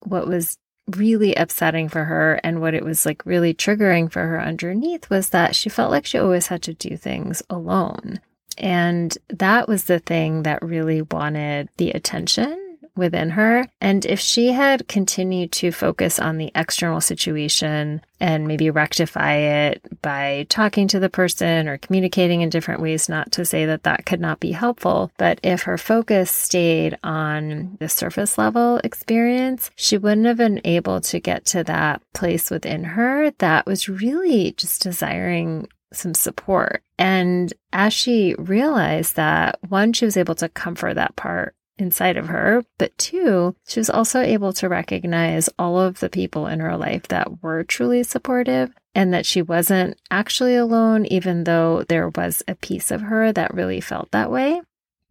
what 0.00 0.26
was 0.26 0.58
really 0.94 1.34
upsetting 1.34 1.88
for 1.88 2.04
her 2.04 2.38
and 2.44 2.60
what 2.60 2.74
it 2.74 2.84
was 2.84 3.06
like 3.06 3.24
really 3.24 3.54
triggering 3.54 4.12
for 4.12 4.26
her 4.26 4.40
underneath 4.40 5.08
was 5.08 5.30
that 5.30 5.56
she 5.56 5.70
felt 5.70 5.90
like 5.90 6.04
she 6.04 6.18
always 6.18 6.48
had 6.48 6.62
to 6.62 6.74
do 6.74 6.96
things 6.96 7.42
alone. 7.48 8.20
And 8.58 9.16
that 9.30 9.66
was 9.66 9.84
the 9.84 9.98
thing 9.98 10.42
that 10.42 10.62
really 10.62 11.02
wanted 11.02 11.70
the 11.78 11.90
attention 11.90 12.73
within 12.96 13.30
her. 13.30 13.66
And 13.80 14.04
if 14.06 14.20
she 14.20 14.52
had 14.52 14.88
continued 14.88 15.52
to 15.52 15.72
focus 15.72 16.18
on 16.18 16.38
the 16.38 16.52
external 16.54 17.00
situation 17.00 18.02
and 18.20 18.46
maybe 18.46 18.70
rectify 18.70 19.34
it 19.34 19.82
by 20.00 20.46
talking 20.48 20.88
to 20.88 21.00
the 21.00 21.08
person 21.08 21.68
or 21.68 21.78
communicating 21.78 22.40
in 22.40 22.48
different 22.48 22.80
ways, 22.80 23.08
not 23.08 23.32
to 23.32 23.44
say 23.44 23.66
that 23.66 23.82
that 23.82 24.06
could 24.06 24.20
not 24.20 24.40
be 24.40 24.52
helpful, 24.52 25.10
but 25.18 25.40
if 25.42 25.62
her 25.62 25.76
focus 25.76 26.30
stayed 26.30 26.98
on 27.02 27.76
the 27.80 27.88
surface 27.88 28.38
level 28.38 28.80
experience, 28.84 29.70
she 29.76 29.98
wouldn't 29.98 30.26
have 30.26 30.36
been 30.36 30.60
able 30.64 31.00
to 31.00 31.20
get 31.20 31.44
to 31.46 31.64
that 31.64 32.00
place 32.12 32.50
within 32.50 32.84
her 32.84 33.30
that 33.38 33.66
was 33.66 33.88
really 33.88 34.52
just 34.52 34.82
desiring 34.82 35.68
some 35.92 36.14
support. 36.14 36.82
And 36.98 37.52
as 37.72 37.92
she 37.92 38.34
realized 38.38 39.16
that, 39.16 39.58
one, 39.68 39.92
she 39.92 40.04
was 40.04 40.16
able 40.16 40.34
to 40.36 40.48
comfort 40.48 40.94
that 40.94 41.16
part 41.16 41.54
inside 41.78 42.16
of 42.16 42.28
her. 42.28 42.64
But 42.78 42.96
two, 42.98 43.56
she 43.66 43.80
was 43.80 43.90
also 43.90 44.20
able 44.20 44.52
to 44.54 44.68
recognize 44.68 45.48
all 45.58 45.78
of 45.78 46.00
the 46.00 46.08
people 46.08 46.46
in 46.46 46.60
her 46.60 46.76
life 46.76 47.08
that 47.08 47.42
were 47.42 47.64
truly 47.64 48.02
supportive 48.02 48.72
and 48.94 49.12
that 49.12 49.26
she 49.26 49.42
wasn't 49.42 50.00
actually 50.10 50.56
alone, 50.56 51.06
even 51.06 51.44
though 51.44 51.84
there 51.88 52.08
was 52.10 52.42
a 52.46 52.54
piece 52.54 52.90
of 52.90 53.02
her 53.02 53.32
that 53.32 53.54
really 53.54 53.80
felt 53.80 54.10
that 54.12 54.30
way. 54.30 54.60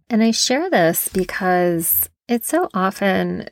And 0.10 0.24
I 0.24 0.32
share 0.32 0.70
this 0.70 1.10
because 1.10 2.10
it's 2.28 2.48
so 2.48 2.70
often 2.74 3.50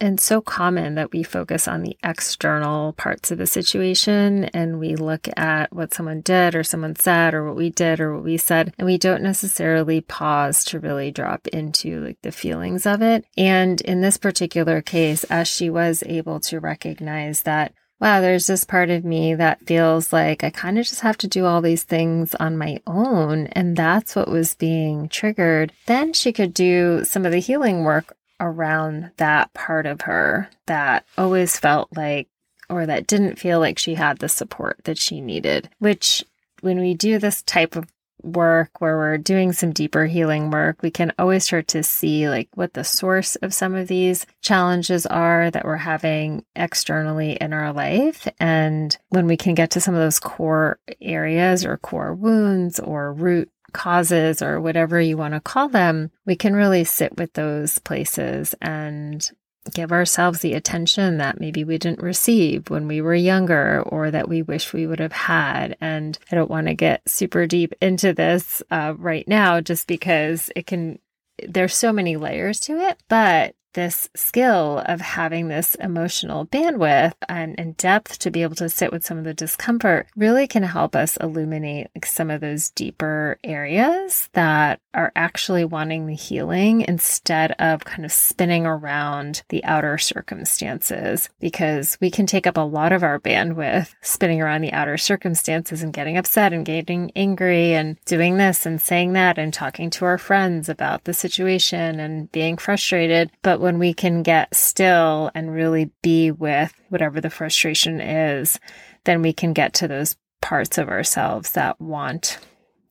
and 0.00 0.20
so 0.20 0.40
common 0.40 0.94
that 0.94 1.12
we 1.12 1.22
focus 1.22 1.68
on 1.68 1.82
the 1.82 1.96
external 2.02 2.92
parts 2.94 3.30
of 3.30 3.38
the 3.38 3.46
situation 3.46 4.44
and 4.46 4.78
we 4.78 4.96
look 4.96 5.28
at 5.36 5.72
what 5.72 5.92
someone 5.92 6.20
did 6.20 6.54
or 6.54 6.62
someone 6.62 6.96
said 6.96 7.34
or 7.34 7.44
what 7.44 7.56
we 7.56 7.70
did 7.70 8.00
or 8.00 8.14
what 8.14 8.24
we 8.24 8.36
said 8.36 8.72
and 8.78 8.86
we 8.86 8.98
don't 8.98 9.22
necessarily 9.22 10.00
pause 10.00 10.64
to 10.64 10.80
really 10.80 11.10
drop 11.10 11.46
into 11.48 12.04
like 12.04 12.18
the 12.22 12.32
feelings 12.32 12.86
of 12.86 13.02
it 13.02 13.24
and 13.36 13.80
in 13.82 14.00
this 14.00 14.16
particular 14.16 14.80
case 14.80 15.24
as 15.24 15.46
she 15.46 15.68
was 15.68 16.02
able 16.06 16.40
to 16.40 16.58
recognize 16.58 17.42
that 17.42 17.72
wow, 18.00 18.22
there's 18.22 18.46
this 18.46 18.64
part 18.64 18.88
of 18.88 19.04
me 19.04 19.34
that 19.34 19.66
feels 19.66 20.12
like 20.12 20.42
I 20.42 20.48
kind 20.48 20.78
of 20.78 20.86
just 20.86 21.02
have 21.02 21.18
to 21.18 21.28
do 21.28 21.44
all 21.44 21.60
these 21.60 21.82
things 21.82 22.34
on 22.36 22.56
my 22.56 22.80
own. 22.86 23.48
And 23.48 23.76
that's 23.76 24.16
what 24.16 24.28
was 24.28 24.54
being 24.54 25.08
triggered. 25.08 25.72
Then 25.86 26.14
she 26.14 26.32
could 26.32 26.54
do 26.54 27.04
some 27.04 27.26
of 27.26 27.32
the 27.32 27.40
healing 27.40 27.84
work 27.84 28.16
around 28.40 29.10
that 29.18 29.52
part 29.54 29.86
of 29.86 30.02
her 30.02 30.48
that 30.66 31.06
always 31.16 31.58
felt 31.58 31.88
like, 31.96 32.28
or 32.68 32.86
that 32.86 33.06
didn't 33.06 33.38
feel 33.38 33.60
like 33.60 33.78
she 33.78 33.94
had 33.94 34.18
the 34.18 34.28
support 34.28 34.80
that 34.84 34.98
she 34.98 35.20
needed, 35.20 35.68
which 35.78 36.24
when 36.60 36.80
we 36.80 36.94
do 36.94 37.18
this 37.18 37.42
type 37.42 37.76
of 37.76 37.86
work 38.22 38.80
where 38.80 38.96
we're 38.96 39.18
doing 39.18 39.52
some 39.52 39.72
deeper 39.72 40.06
healing 40.06 40.50
work, 40.50 40.82
we 40.82 40.90
can 40.90 41.12
always 41.18 41.44
start 41.44 41.68
to 41.68 41.82
see 41.82 42.28
like 42.28 42.48
what 42.54 42.74
the 42.74 42.84
source 42.84 43.36
of 43.36 43.54
some 43.54 43.74
of 43.74 43.88
these 43.88 44.26
challenges 44.42 45.06
are 45.06 45.50
that 45.50 45.64
we're 45.64 45.76
having 45.76 46.44
externally 46.54 47.32
in 47.40 47.52
our 47.52 47.72
life. 47.72 48.28
And 48.38 48.96
when 49.08 49.26
we 49.26 49.36
can 49.36 49.54
get 49.54 49.70
to 49.72 49.80
some 49.80 49.94
of 49.94 50.00
those 50.00 50.20
core 50.20 50.78
areas 51.00 51.64
or 51.64 51.76
core 51.78 52.14
wounds 52.14 52.78
or 52.78 53.12
root 53.12 53.50
causes 53.70 54.42
or 54.42 54.60
whatever 54.60 55.00
you 55.00 55.16
want 55.16 55.34
to 55.34 55.40
call 55.40 55.68
them, 55.68 56.10
we 56.26 56.36
can 56.36 56.54
really 56.54 56.84
sit 56.84 57.16
with 57.16 57.32
those 57.34 57.78
places 57.78 58.54
and 58.60 59.30
give 59.74 59.92
ourselves 59.92 60.40
the 60.40 60.54
attention 60.54 61.18
that 61.18 61.38
maybe 61.38 61.64
we 61.64 61.78
didn't 61.78 62.02
receive 62.02 62.70
when 62.70 62.88
we 62.88 63.00
were 63.00 63.14
younger 63.14 63.82
or 63.82 64.10
that 64.10 64.28
we 64.28 64.42
wish 64.42 64.72
we 64.72 64.86
would 64.86 65.00
have 65.00 65.12
had. 65.12 65.76
And 65.80 66.18
I 66.32 66.34
don't 66.34 66.50
want 66.50 66.66
to 66.66 66.74
get 66.74 67.08
super 67.08 67.46
deep 67.46 67.74
into 67.80 68.12
this 68.12 68.62
uh, 68.70 68.94
right 68.96 69.26
now 69.28 69.60
just 69.60 69.86
because 69.86 70.50
it 70.56 70.66
can, 70.66 70.98
there's 71.46 71.74
so 71.74 71.92
many 71.92 72.16
layers 72.16 72.58
to 72.60 72.78
it, 72.78 73.02
but 73.08 73.54
this 73.72 74.08
skill 74.14 74.82
of 74.86 75.00
having 75.00 75.48
this 75.48 75.74
emotional 75.76 76.46
bandwidth 76.46 77.14
and, 77.28 77.58
and, 77.58 77.76
depth 77.76 78.18
to 78.18 78.30
be 78.30 78.42
able 78.42 78.56
to 78.56 78.68
sit 78.68 78.92
with 78.92 79.04
some 79.04 79.16
of 79.16 79.24
the 79.24 79.32
discomfort 79.32 80.06
really 80.16 80.46
can 80.46 80.62
help 80.62 80.96
us 80.96 81.16
illuminate 81.18 81.88
like, 81.94 82.04
some 82.04 82.30
of 82.30 82.40
those 82.40 82.70
deeper 82.70 83.38
areas 83.44 84.28
that 84.32 84.80
are 84.92 85.12
actually 85.14 85.64
wanting 85.64 86.06
the 86.06 86.14
healing 86.14 86.82
instead 86.82 87.52
of 87.52 87.84
kind 87.84 88.04
of 88.04 88.12
spinning 88.12 88.66
around 88.66 89.42
the 89.48 89.64
outer 89.64 89.96
circumstances. 89.98 91.28
Because 91.38 91.96
we 92.00 92.10
can 92.10 92.26
take 92.26 92.46
up 92.46 92.56
a 92.56 92.60
lot 92.60 92.92
of 92.92 93.02
our 93.02 93.20
bandwidth 93.20 93.94
spinning 94.02 94.42
around 94.42 94.62
the 94.62 94.72
outer 94.72 94.98
circumstances 94.98 95.82
and 95.82 95.92
getting 95.92 96.16
upset 96.16 96.52
and 96.52 96.66
getting 96.66 97.12
angry 97.14 97.74
and 97.74 97.96
doing 98.04 98.36
this 98.36 98.66
and 98.66 98.80
saying 98.80 99.12
that 99.12 99.38
and 99.38 99.54
talking 99.54 99.90
to 99.90 100.04
our 100.04 100.18
friends 100.18 100.68
about 100.68 101.04
the 101.04 101.14
situation 101.14 102.00
and 102.00 102.30
being 102.32 102.56
frustrated 102.56 103.30
when 103.60 103.78
we 103.78 103.94
can 103.94 104.22
get 104.22 104.54
still 104.54 105.30
and 105.34 105.52
really 105.52 105.90
be 106.02 106.30
with 106.30 106.72
whatever 106.88 107.20
the 107.20 107.30
frustration 107.30 108.00
is, 108.00 108.58
then 109.04 109.22
we 109.22 109.32
can 109.32 109.52
get 109.52 109.74
to 109.74 109.88
those 109.88 110.16
parts 110.40 110.78
of 110.78 110.88
ourselves 110.88 111.52
that 111.52 111.80
want 111.80 112.38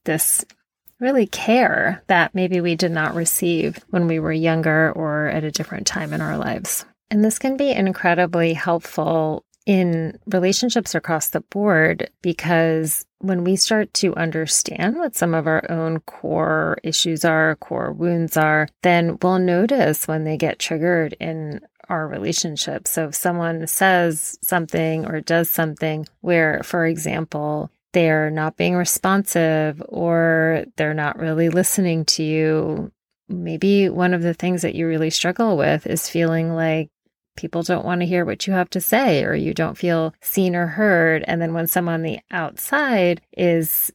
this 0.04 0.44
really 1.00 1.26
care 1.26 2.02
that 2.06 2.34
maybe 2.34 2.60
we 2.60 2.76
did 2.76 2.92
not 2.92 3.14
receive 3.14 3.78
when 3.88 4.06
we 4.06 4.18
were 4.18 4.32
younger 4.32 4.92
or 4.92 5.26
at 5.28 5.44
a 5.44 5.50
different 5.50 5.86
time 5.86 6.12
in 6.12 6.20
our 6.20 6.36
lives. 6.36 6.84
And 7.10 7.24
this 7.24 7.38
can 7.38 7.56
be 7.56 7.70
incredibly 7.70 8.52
helpful 8.54 9.44
in 9.70 10.18
relationships 10.26 10.96
across 10.96 11.28
the 11.28 11.42
board 11.42 12.10
because 12.22 13.06
when 13.20 13.44
we 13.44 13.54
start 13.54 13.94
to 13.94 14.12
understand 14.16 14.96
what 14.96 15.14
some 15.14 15.32
of 15.32 15.46
our 15.46 15.64
own 15.70 16.00
core 16.00 16.76
issues 16.82 17.24
are, 17.24 17.54
core 17.54 17.92
wounds 17.92 18.36
are, 18.36 18.66
then 18.82 19.16
we'll 19.22 19.38
notice 19.38 20.08
when 20.08 20.24
they 20.24 20.36
get 20.36 20.58
triggered 20.58 21.14
in 21.20 21.60
our 21.88 22.08
relationship. 22.08 22.88
So 22.88 23.06
if 23.06 23.14
someone 23.14 23.64
says 23.68 24.36
something 24.42 25.06
or 25.06 25.20
does 25.20 25.48
something 25.48 26.04
where, 26.20 26.62
for 26.64 26.84
example, 26.84 27.70
they're 27.92 28.28
not 28.28 28.56
being 28.56 28.74
responsive 28.74 29.80
or 29.86 30.64
they're 30.78 30.94
not 30.94 31.16
really 31.16 31.48
listening 31.48 32.06
to 32.06 32.24
you, 32.24 32.90
maybe 33.28 33.88
one 33.88 34.14
of 34.14 34.22
the 34.22 34.34
things 34.34 34.62
that 34.62 34.74
you 34.74 34.88
really 34.88 35.10
struggle 35.10 35.56
with 35.56 35.86
is 35.86 36.10
feeling 36.10 36.52
like 36.52 36.90
people 37.40 37.62
don't 37.62 37.84
want 37.84 38.02
to 38.02 38.06
hear 38.06 38.24
what 38.24 38.46
you 38.46 38.52
have 38.52 38.70
to 38.70 38.80
say 38.80 39.24
or 39.24 39.34
you 39.34 39.54
don't 39.54 39.78
feel 39.78 40.14
seen 40.20 40.54
or 40.54 40.66
heard. 40.66 41.24
And 41.26 41.40
then 41.40 41.54
when 41.54 41.66
someone 41.66 41.94
on 41.94 42.02
the 42.02 42.20
outside 42.30 43.22
is 43.36 43.90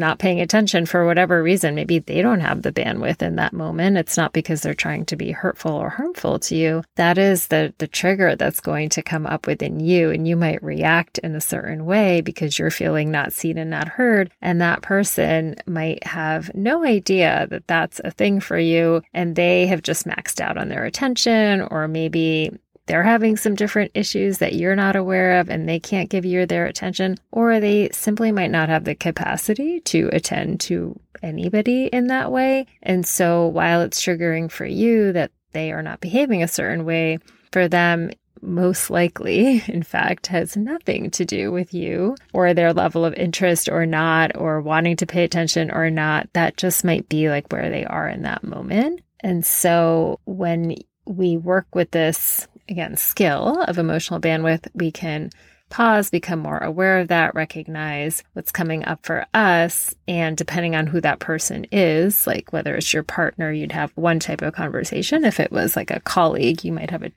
not 0.00 0.18
paying 0.18 0.40
attention 0.40 0.86
for 0.86 1.06
whatever 1.06 1.42
reason, 1.42 1.76
maybe 1.76 2.00
they 2.00 2.22
don't 2.22 2.40
have 2.40 2.62
the 2.62 2.72
bandwidth 2.72 3.22
in 3.22 3.36
that 3.36 3.52
moment. 3.52 3.98
It's 3.98 4.16
not 4.16 4.32
because 4.32 4.62
they're 4.62 4.74
trying 4.74 5.04
to 5.06 5.16
be 5.16 5.30
hurtful 5.30 5.72
or 5.72 5.90
harmful 5.90 6.40
to 6.40 6.56
you. 6.56 6.82
That 6.96 7.18
is 7.18 7.48
the 7.48 7.72
the 7.78 7.86
trigger 7.86 8.34
that's 8.34 8.60
going 8.60 8.88
to 8.90 9.02
come 9.02 9.26
up 9.26 9.46
within 9.46 9.78
you 9.78 10.10
and 10.10 10.26
you 10.26 10.36
might 10.36 10.62
react 10.62 11.18
in 11.18 11.36
a 11.36 11.40
certain 11.40 11.84
way 11.84 12.22
because 12.22 12.58
you're 12.58 12.70
feeling 12.70 13.10
not 13.10 13.32
seen 13.32 13.58
and 13.58 13.70
not 13.70 13.88
heard 13.88 14.32
and 14.40 14.60
that 14.60 14.80
person 14.80 15.54
might 15.66 16.04
have 16.06 16.52
no 16.54 16.84
idea 16.84 17.46
that 17.50 17.66
that's 17.66 18.00
a 18.02 18.10
thing 18.10 18.40
for 18.40 18.58
you 18.58 19.02
and 19.12 19.36
they 19.36 19.66
have 19.66 19.82
just 19.82 20.06
maxed 20.06 20.40
out 20.40 20.56
on 20.56 20.70
their 20.70 20.86
attention 20.86 21.60
or 21.70 21.86
maybe 21.86 22.50
they're 22.90 23.04
having 23.04 23.36
some 23.36 23.54
different 23.54 23.92
issues 23.94 24.38
that 24.38 24.54
you're 24.54 24.74
not 24.74 24.96
aware 24.96 25.38
of 25.38 25.48
and 25.48 25.68
they 25.68 25.78
can't 25.78 26.10
give 26.10 26.24
you 26.24 26.44
their 26.44 26.66
attention, 26.66 27.16
or 27.30 27.60
they 27.60 27.88
simply 27.92 28.32
might 28.32 28.50
not 28.50 28.68
have 28.68 28.82
the 28.82 28.96
capacity 28.96 29.78
to 29.78 30.10
attend 30.12 30.58
to 30.58 30.98
anybody 31.22 31.86
in 31.86 32.08
that 32.08 32.32
way. 32.32 32.66
And 32.82 33.06
so 33.06 33.46
while 33.46 33.80
it's 33.82 34.02
triggering 34.02 34.50
for 34.50 34.66
you 34.66 35.12
that 35.12 35.30
they 35.52 35.70
are 35.70 35.84
not 35.84 36.00
behaving 36.00 36.42
a 36.42 36.48
certain 36.48 36.84
way, 36.84 37.18
for 37.52 37.68
them, 37.68 38.10
most 38.42 38.90
likely, 38.90 39.62
in 39.68 39.84
fact, 39.84 40.26
has 40.26 40.56
nothing 40.56 41.12
to 41.12 41.24
do 41.24 41.52
with 41.52 41.72
you 41.72 42.16
or 42.32 42.54
their 42.54 42.72
level 42.72 43.04
of 43.04 43.14
interest 43.14 43.68
or 43.68 43.86
not, 43.86 44.36
or 44.36 44.60
wanting 44.60 44.96
to 44.96 45.06
pay 45.06 45.22
attention 45.22 45.70
or 45.70 45.90
not. 45.90 46.28
That 46.32 46.56
just 46.56 46.84
might 46.84 47.08
be 47.08 47.28
like 47.28 47.52
where 47.52 47.70
they 47.70 47.84
are 47.84 48.08
in 48.08 48.22
that 48.22 48.42
moment. 48.42 49.02
And 49.20 49.46
so 49.46 50.18
when 50.24 50.74
we 51.06 51.36
work 51.36 51.66
with 51.74 51.90
this 51.92 52.48
again, 52.70 52.96
skill 52.96 53.62
of 53.62 53.78
emotional 53.78 54.20
bandwidth, 54.20 54.68
we 54.74 54.90
can 54.90 55.30
pause, 55.68 56.10
become 56.10 56.40
more 56.40 56.58
aware 56.58 56.98
of 56.98 57.08
that, 57.08 57.34
recognize 57.34 58.22
what's 58.32 58.52
coming 58.52 58.84
up 58.84 59.06
for 59.06 59.26
us. 59.32 59.94
And 60.08 60.36
depending 60.36 60.74
on 60.74 60.86
who 60.86 61.00
that 61.00 61.20
person 61.20 61.66
is, 61.72 62.26
like 62.26 62.52
whether 62.52 62.74
it's 62.74 62.92
your 62.92 63.02
partner, 63.02 63.50
you'd 63.52 63.72
have 63.72 63.92
one 63.94 64.18
type 64.18 64.42
of 64.42 64.54
conversation. 64.54 65.24
If 65.24 65.40
it 65.40 65.52
was 65.52 65.76
like 65.76 65.90
a 65.90 66.00
colleague, 66.00 66.64
you 66.64 66.72
might 66.72 66.90
have 66.90 67.02
a 67.02 67.12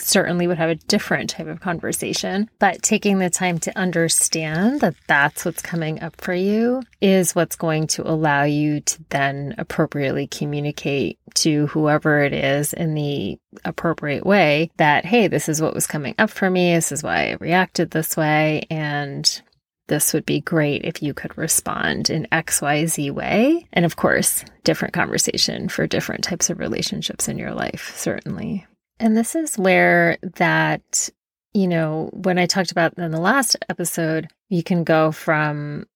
certainly 0.00 0.46
would 0.46 0.58
have 0.58 0.70
a 0.70 0.74
different 0.74 1.30
type 1.30 1.46
of 1.46 1.60
conversation. 1.60 2.50
But 2.58 2.82
taking 2.82 3.18
the 3.18 3.30
time 3.30 3.58
to 3.60 3.78
understand 3.78 4.80
that 4.80 4.94
that's 5.06 5.44
what's 5.44 5.62
coming 5.62 6.02
up 6.02 6.20
for 6.20 6.34
you 6.34 6.82
is 7.00 7.34
what's 7.34 7.56
going 7.56 7.86
to 7.88 8.08
allow 8.08 8.44
you 8.44 8.80
to 8.80 9.04
then 9.10 9.54
appropriately 9.58 10.26
communicate 10.26 11.18
to 11.34 11.66
whoever 11.68 12.20
it 12.20 12.32
is 12.32 12.72
in 12.72 12.94
the 12.94 13.38
appropriate 13.64 14.24
way 14.24 14.70
that, 14.76 15.04
hey, 15.04 15.28
this 15.28 15.48
is 15.48 15.60
what 15.60 15.74
was 15.74 15.86
coming 15.86 16.14
up 16.18 16.30
for 16.30 16.50
me. 16.50 16.74
This 16.74 16.92
is 16.92 17.02
why 17.02 17.30
I 17.30 17.36
reacted 17.40 17.90
this 17.90 18.16
way. 18.16 18.66
And 18.70 19.42
this 19.88 20.12
would 20.12 20.26
be 20.26 20.40
great 20.40 20.84
if 20.84 21.02
you 21.02 21.14
could 21.14 21.36
respond 21.38 22.10
in 22.10 22.26
XYZ 22.32 23.12
way. 23.12 23.66
And 23.72 23.84
of 23.84 23.96
course, 23.96 24.44
different 24.64 24.94
conversation 24.94 25.68
for 25.68 25.86
different 25.86 26.24
types 26.24 26.50
of 26.50 26.58
relationships 26.58 27.28
in 27.28 27.38
your 27.38 27.52
life, 27.52 27.92
certainly. 27.96 28.66
And 28.98 29.16
this 29.16 29.34
is 29.34 29.58
where 29.58 30.18
that, 30.36 31.10
you 31.52 31.68
know, 31.68 32.10
when 32.12 32.38
I 32.38 32.46
talked 32.46 32.72
about 32.72 32.98
in 32.98 33.10
the 33.10 33.20
last 33.20 33.56
episode, 33.68 34.28
you 34.48 34.62
can 34.62 34.84
go 34.84 35.12
from 35.12 35.86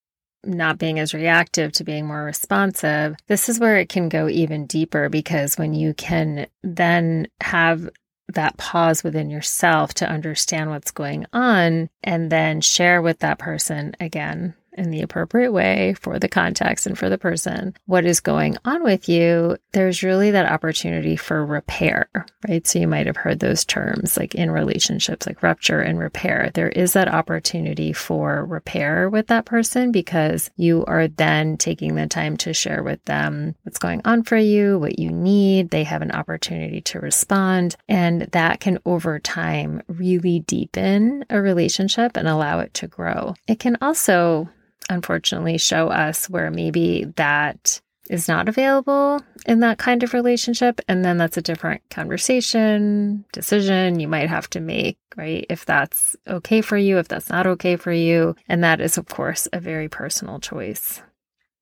not 0.44 0.78
being 0.78 0.98
as 0.98 1.14
reactive 1.14 1.72
to 1.72 1.84
being 1.84 2.06
more 2.06 2.24
responsive. 2.24 3.14
This 3.26 3.48
is 3.48 3.60
where 3.60 3.76
it 3.76 3.88
can 3.88 4.08
go 4.08 4.28
even 4.28 4.66
deeper 4.66 5.08
because 5.08 5.58
when 5.58 5.74
you 5.74 5.92
can 5.94 6.46
then 6.62 7.28
have 7.40 7.88
that 8.28 8.56
pause 8.56 9.02
within 9.02 9.28
yourself 9.28 9.92
to 9.94 10.08
understand 10.08 10.70
what's 10.70 10.92
going 10.92 11.26
on 11.32 11.90
and 12.02 12.30
then 12.30 12.60
share 12.60 13.02
with 13.02 13.18
that 13.18 13.38
person 13.38 13.94
again 14.00 14.54
in 14.72 14.90
the 14.90 15.02
appropriate 15.02 15.52
way 15.52 15.94
for 16.00 16.18
the 16.18 16.28
context 16.28 16.86
and 16.86 16.98
for 16.98 17.08
the 17.08 17.18
person 17.18 17.74
what 17.86 18.04
is 18.04 18.20
going 18.20 18.56
on 18.64 18.82
with 18.82 19.08
you, 19.08 19.56
there's 19.72 20.02
really 20.02 20.30
that 20.30 20.50
opportunity 20.50 21.16
for 21.16 21.44
repair, 21.44 22.08
right? 22.48 22.66
So 22.66 22.78
you 22.78 22.88
might 22.88 23.06
have 23.06 23.16
heard 23.16 23.40
those 23.40 23.64
terms 23.64 24.16
like 24.16 24.34
in 24.34 24.50
relationships, 24.50 25.26
like 25.26 25.42
rupture 25.42 25.80
and 25.80 25.98
repair. 25.98 26.50
There 26.54 26.68
is 26.68 26.92
that 26.92 27.08
opportunity 27.08 27.92
for 27.92 28.44
repair 28.44 29.08
with 29.08 29.28
that 29.28 29.44
person 29.44 29.92
because 29.92 30.50
you 30.56 30.84
are 30.86 31.08
then 31.08 31.56
taking 31.56 31.94
the 31.94 32.06
time 32.06 32.36
to 32.38 32.54
share 32.54 32.82
with 32.82 33.04
them 33.04 33.54
what's 33.62 33.78
going 33.78 34.02
on 34.04 34.22
for 34.22 34.36
you, 34.36 34.78
what 34.78 34.98
you 34.98 35.10
need. 35.10 35.70
They 35.70 35.84
have 35.84 36.02
an 36.02 36.12
opportunity 36.12 36.80
to 36.82 37.00
respond. 37.00 37.76
And 37.88 38.22
that 38.32 38.60
can 38.60 38.78
over 38.84 39.18
time 39.18 39.82
really 39.88 40.40
deepen 40.40 41.24
a 41.30 41.40
relationship 41.40 42.16
and 42.16 42.28
allow 42.28 42.60
it 42.60 42.74
to 42.74 42.86
grow. 42.86 43.34
It 43.46 43.58
can 43.58 43.76
also 43.80 44.48
unfortunately 44.90 45.56
show 45.58 45.88
us 45.88 46.28
where 46.28 46.50
maybe 46.50 47.04
that 47.16 47.80
is 48.10 48.26
not 48.26 48.48
available 48.48 49.22
in 49.46 49.60
that 49.60 49.78
kind 49.78 50.02
of 50.02 50.12
relationship. 50.12 50.80
And 50.88 51.04
then 51.04 51.16
that's 51.16 51.36
a 51.36 51.42
different 51.42 51.80
conversation, 51.90 53.24
decision 53.32 54.00
you 54.00 54.08
might 54.08 54.28
have 54.28 54.50
to 54.50 54.60
make, 54.60 54.98
right? 55.16 55.46
If 55.48 55.64
that's 55.64 56.16
okay 56.26 56.60
for 56.60 56.76
you, 56.76 56.98
if 56.98 57.06
that's 57.06 57.30
not 57.30 57.46
okay 57.46 57.76
for 57.76 57.92
you. 57.92 58.34
And 58.48 58.64
that 58.64 58.80
is, 58.80 58.98
of 58.98 59.06
course, 59.06 59.46
a 59.52 59.60
very 59.60 59.88
personal 59.88 60.40
choice. 60.40 61.00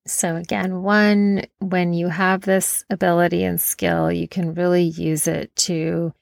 So, 0.06 0.36
again, 0.36 0.82
one, 0.82 1.44
when 1.58 1.92
you 1.92 2.08
have 2.08 2.40
this 2.40 2.82
ability 2.88 3.44
and 3.44 3.60
skill, 3.60 4.10
you 4.10 4.26
can 4.26 4.54
really 4.54 4.84
use 4.84 5.28
it 5.28 5.54
to 5.56 6.14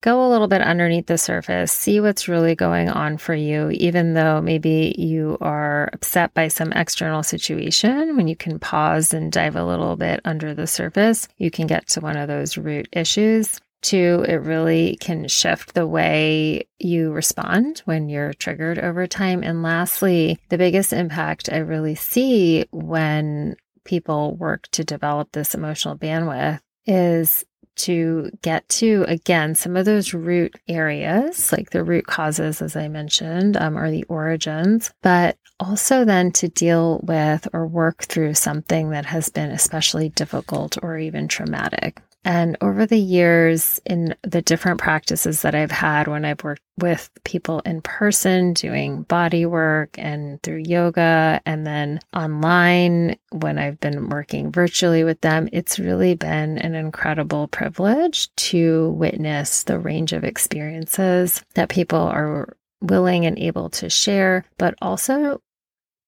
go 0.00 0.24
a 0.24 0.30
little 0.30 0.48
bit 0.48 0.62
underneath 0.62 1.06
the 1.06 1.18
surface, 1.18 1.72
see 1.72 2.00
what's 2.00 2.28
really 2.28 2.54
going 2.54 2.88
on 2.88 3.18
for 3.18 3.34
you, 3.34 3.70
even 3.70 4.14
though 4.14 4.40
maybe 4.40 4.94
you 4.96 5.36
are 5.40 5.90
upset 5.92 6.32
by 6.34 6.48
some 6.48 6.72
external 6.72 7.22
situation. 7.22 8.16
When 8.16 8.28
you 8.28 8.36
can 8.36 8.58
pause 8.58 9.12
and 9.12 9.32
dive 9.32 9.56
a 9.56 9.64
little 9.64 9.96
bit 9.96 10.20
under 10.24 10.54
the 10.54 10.66
surface, 10.66 11.28
you 11.38 11.50
can 11.50 11.66
get 11.66 11.88
to 11.88 12.00
one 12.00 12.16
of 12.16 12.28
those 12.28 12.56
root 12.56 12.88
issues. 12.92 13.60
Two, 13.80 14.24
it 14.28 14.36
really 14.36 14.96
can 14.96 15.28
shift 15.28 15.74
the 15.74 15.86
way 15.86 16.66
you 16.78 17.12
respond 17.12 17.82
when 17.84 18.08
you're 18.08 18.32
triggered 18.34 18.78
over 18.78 19.06
time. 19.06 19.44
And 19.44 19.62
lastly, 19.62 20.38
the 20.48 20.58
biggest 20.58 20.92
impact 20.92 21.48
I 21.52 21.58
really 21.58 21.94
see 21.94 22.66
when 22.70 23.54
people 23.84 24.34
work 24.36 24.68
to 24.72 24.84
develop 24.84 25.30
this 25.32 25.54
emotional 25.54 25.96
bandwidth 25.96 26.58
is 26.86 27.44
to 27.78 28.30
get 28.42 28.68
to, 28.68 29.04
again, 29.08 29.54
some 29.54 29.76
of 29.76 29.84
those 29.84 30.14
root 30.14 30.54
areas, 30.68 31.52
like 31.52 31.70
the 31.70 31.84
root 31.84 32.06
causes, 32.06 32.60
as 32.62 32.76
I 32.76 32.88
mentioned, 32.88 33.56
um, 33.56 33.76
or 33.76 33.90
the 33.90 34.04
origins, 34.04 34.92
but 35.02 35.36
also 35.60 36.04
then 36.04 36.30
to 36.32 36.48
deal 36.48 37.00
with 37.02 37.48
or 37.52 37.66
work 37.66 38.04
through 38.04 38.34
something 38.34 38.90
that 38.90 39.06
has 39.06 39.28
been 39.28 39.50
especially 39.50 40.08
difficult 40.10 40.78
or 40.82 40.98
even 40.98 41.28
traumatic. 41.28 42.00
And 42.24 42.56
over 42.60 42.84
the 42.84 42.98
years, 42.98 43.80
in 43.86 44.14
the 44.22 44.42
different 44.42 44.80
practices 44.80 45.42
that 45.42 45.54
I've 45.54 45.70
had 45.70 46.08
when 46.08 46.24
I've 46.24 46.42
worked 46.42 46.62
with 46.78 47.10
people 47.24 47.60
in 47.60 47.80
person 47.80 48.52
doing 48.52 49.02
body 49.02 49.46
work 49.46 49.96
and 49.96 50.42
through 50.42 50.62
yoga, 50.66 51.40
and 51.46 51.66
then 51.66 52.00
online 52.12 53.16
when 53.30 53.58
I've 53.58 53.80
been 53.80 54.08
working 54.08 54.52
virtually 54.52 55.04
with 55.04 55.20
them, 55.20 55.48
it's 55.52 55.78
really 55.78 56.14
been 56.14 56.58
an 56.58 56.74
incredible 56.74 57.48
privilege 57.48 58.34
to 58.36 58.90
witness 58.90 59.62
the 59.62 59.78
range 59.78 60.12
of 60.12 60.24
experiences 60.24 61.42
that 61.54 61.68
people 61.68 62.00
are 62.00 62.56
willing 62.80 63.26
and 63.26 63.38
able 63.38 63.70
to 63.70 63.88
share, 63.88 64.44
but 64.58 64.74
also 64.82 65.40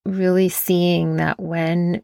really 0.05 0.49
seeing 0.49 1.17
that 1.17 1.39
when 1.41 2.03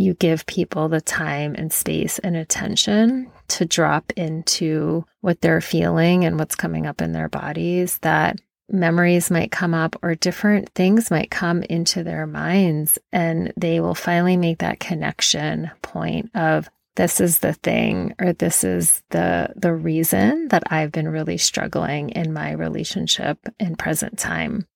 you 0.00 0.14
give 0.14 0.46
people 0.46 0.88
the 0.88 1.00
time 1.00 1.54
and 1.56 1.70
space 1.70 2.18
and 2.20 2.34
attention 2.34 3.30
to 3.48 3.66
drop 3.66 4.10
into 4.16 5.04
what 5.20 5.42
they're 5.42 5.60
feeling 5.60 6.24
and 6.24 6.38
what's 6.38 6.54
coming 6.54 6.86
up 6.86 7.02
in 7.02 7.12
their 7.12 7.28
bodies, 7.28 7.98
that 7.98 8.40
memories 8.70 9.30
might 9.30 9.50
come 9.52 9.74
up 9.74 9.96
or 10.02 10.14
different 10.14 10.70
things 10.70 11.10
might 11.10 11.30
come 11.30 11.62
into 11.64 12.02
their 12.02 12.26
minds 12.26 12.98
and 13.12 13.52
they 13.56 13.80
will 13.80 13.94
finally 13.94 14.36
make 14.36 14.58
that 14.58 14.80
connection 14.80 15.70
point 15.82 16.30
of 16.34 16.70
this 16.96 17.20
is 17.20 17.38
the 17.38 17.52
thing 17.52 18.14
or 18.18 18.32
this 18.32 18.64
is 18.64 19.02
the 19.10 19.52
the 19.56 19.72
reason 19.72 20.48
that 20.48 20.62
I've 20.70 20.92
been 20.92 21.08
really 21.08 21.38
struggling 21.38 22.10
in 22.10 22.32
my 22.32 22.52
relationship 22.52 23.38
in 23.58 23.76
present 23.76 24.18
time. 24.18 24.66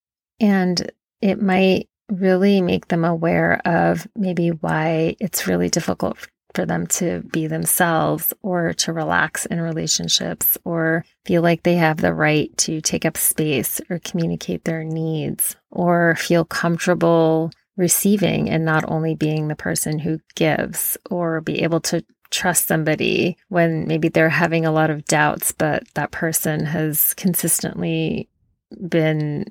And 0.41 0.91
it 1.21 1.41
might 1.41 1.89
really 2.11 2.61
make 2.61 2.89
them 2.89 3.05
aware 3.05 3.61
of 3.67 4.07
maybe 4.15 4.49
why 4.49 5.17
it's 5.21 5.47
really 5.47 5.69
difficult 5.69 6.19
for 6.55 6.65
them 6.65 6.87
to 6.87 7.21
be 7.33 7.47
themselves 7.47 8.33
or 8.43 8.73
to 8.75 8.93
relax 8.93 9.45
in 9.47 9.61
relationships 9.61 10.57
or 10.65 11.05
feel 11.25 11.43
like 11.43 11.63
they 11.63 11.75
have 11.75 11.97
the 11.97 12.15
right 12.15 12.57
to 12.57 12.81
take 12.81 13.05
up 13.05 13.17
space 13.17 13.81
or 13.91 13.99
communicate 13.99 14.65
their 14.65 14.85
needs 14.85 15.57
or 15.71 16.15
feel 16.15 16.45
comfortable 16.45 17.51
receiving 17.77 18.49
and 18.49 18.65
not 18.65 18.85
only 18.87 19.17
being 19.17 19.49
the 19.49 19.57
person 19.57 19.99
who 19.99 20.21
gives 20.37 20.97
or 21.11 21.41
be 21.41 21.63
able 21.63 21.81
to 21.81 22.05
trust 22.31 22.67
somebody 22.67 23.37
when 23.49 23.87
maybe 23.87 24.09
they're 24.09 24.29
having 24.29 24.65
a 24.65 24.73
lot 24.73 24.91
of 24.91 25.05
doubts, 25.07 25.53
but 25.53 25.83
that 25.95 26.11
person 26.13 26.67
has 26.67 27.15
consistently 27.15 28.29
been 28.89 29.45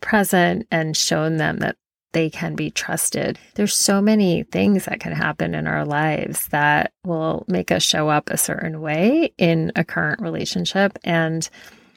present 0.00 0.66
and 0.70 0.96
shown 0.96 1.36
them 1.38 1.58
that 1.58 1.76
they 2.14 2.30
can 2.30 2.54
be 2.54 2.70
trusted. 2.70 3.38
There's 3.56 3.74
so 3.74 4.00
many 4.00 4.44
things 4.44 4.86
that 4.86 5.00
can 5.00 5.12
happen 5.12 5.54
in 5.54 5.66
our 5.66 5.84
lives 5.84 6.46
that 6.48 6.92
will 7.04 7.44
make 7.48 7.70
us 7.70 7.82
show 7.82 8.08
up 8.08 8.30
a 8.30 8.38
certain 8.38 8.80
way 8.80 9.34
in 9.36 9.72
a 9.76 9.84
current 9.84 10.22
relationship. 10.22 10.98
And 11.04 11.46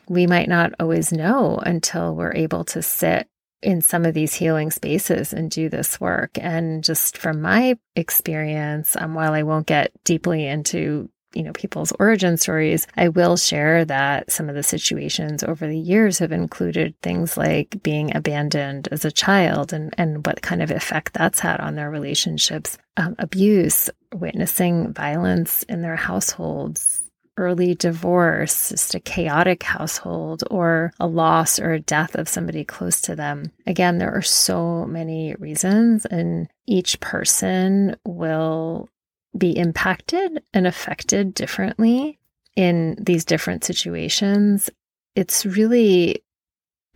we 0.09 0.27
might 0.27 0.49
not 0.49 0.73
always 0.79 1.13
know 1.13 1.57
until 1.57 2.15
we're 2.15 2.33
able 2.33 2.65
to 2.65 2.81
sit 2.81 3.29
in 3.61 3.81
some 3.81 4.05
of 4.05 4.13
these 4.13 4.33
healing 4.33 4.71
spaces 4.71 5.33
and 5.33 5.49
do 5.49 5.69
this 5.69 5.99
work. 6.01 6.31
And 6.39 6.83
just 6.83 7.17
from 7.17 7.41
my 7.41 7.77
experience, 7.95 8.95
um, 8.97 9.13
while 9.13 9.33
I 9.33 9.43
won't 9.43 9.67
get 9.67 9.91
deeply 10.03 10.45
into 10.45 11.09
you 11.33 11.43
know 11.43 11.51
people's 11.53 11.91
origin 11.99 12.37
stories 12.37 12.87
i 12.95 13.09
will 13.09 13.37
share 13.37 13.83
that 13.85 14.31
some 14.31 14.49
of 14.49 14.55
the 14.55 14.63
situations 14.63 15.43
over 15.43 15.67
the 15.67 15.77
years 15.77 16.19
have 16.19 16.31
included 16.31 16.95
things 17.01 17.37
like 17.37 17.81
being 17.83 18.15
abandoned 18.15 18.87
as 18.91 19.05
a 19.05 19.11
child 19.11 19.73
and 19.73 19.93
and 19.97 20.25
what 20.25 20.41
kind 20.41 20.61
of 20.61 20.71
effect 20.71 21.13
that's 21.13 21.39
had 21.39 21.59
on 21.59 21.75
their 21.75 21.89
relationships 21.89 22.77
um, 22.97 23.15
abuse 23.19 23.89
witnessing 24.13 24.93
violence 24.93 25.63
in 25.63 25.81
their 25.81 25.95
households 25.95 27.03
early 27.37 27.75
divorce, 27.75 28.69
just 28.69 28.95
a 28.95 28.99
chaotic 28.99 29.63
household, 29.63 30.43
or 30.49 30.91
a 30.99 31.07
loss 31.07 31.59
or 31.59 31.73
a 31.73 31.79
death 31.79 32.15
of 32.15 32.27
somebody 32.27 32.63
close 32.63 33.01
to 33.01 33.15
them. 33.15 33.51
Again, 33.65 33.99
there 33.99 34.13
are 34.13 34.23
so 34.23 34.85
many 34.85 35.35
reasons, 35.35 36.05
and 36.05 36.49
each 36.65 36.99
person 36.99 37.95
will 38.05 38.89
be 39.37 39.57
impacted 39.57 40.43
and 40.53 40.67
affected 40.67 41.33
differently 41.33 42.19
in 42.55 42.95
these 42.99 43.25
different 43.25 43.63
situations, 43.63 44.69
it's 45.15 45.45
really 45.45 46.23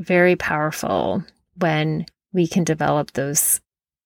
very 0.02 0.36
powerful 0.36 1.24
when 1.58 2.06
we 2.34 2.48
can 2.48 2.64
develop 2.64 3.12
those 3.12 3.62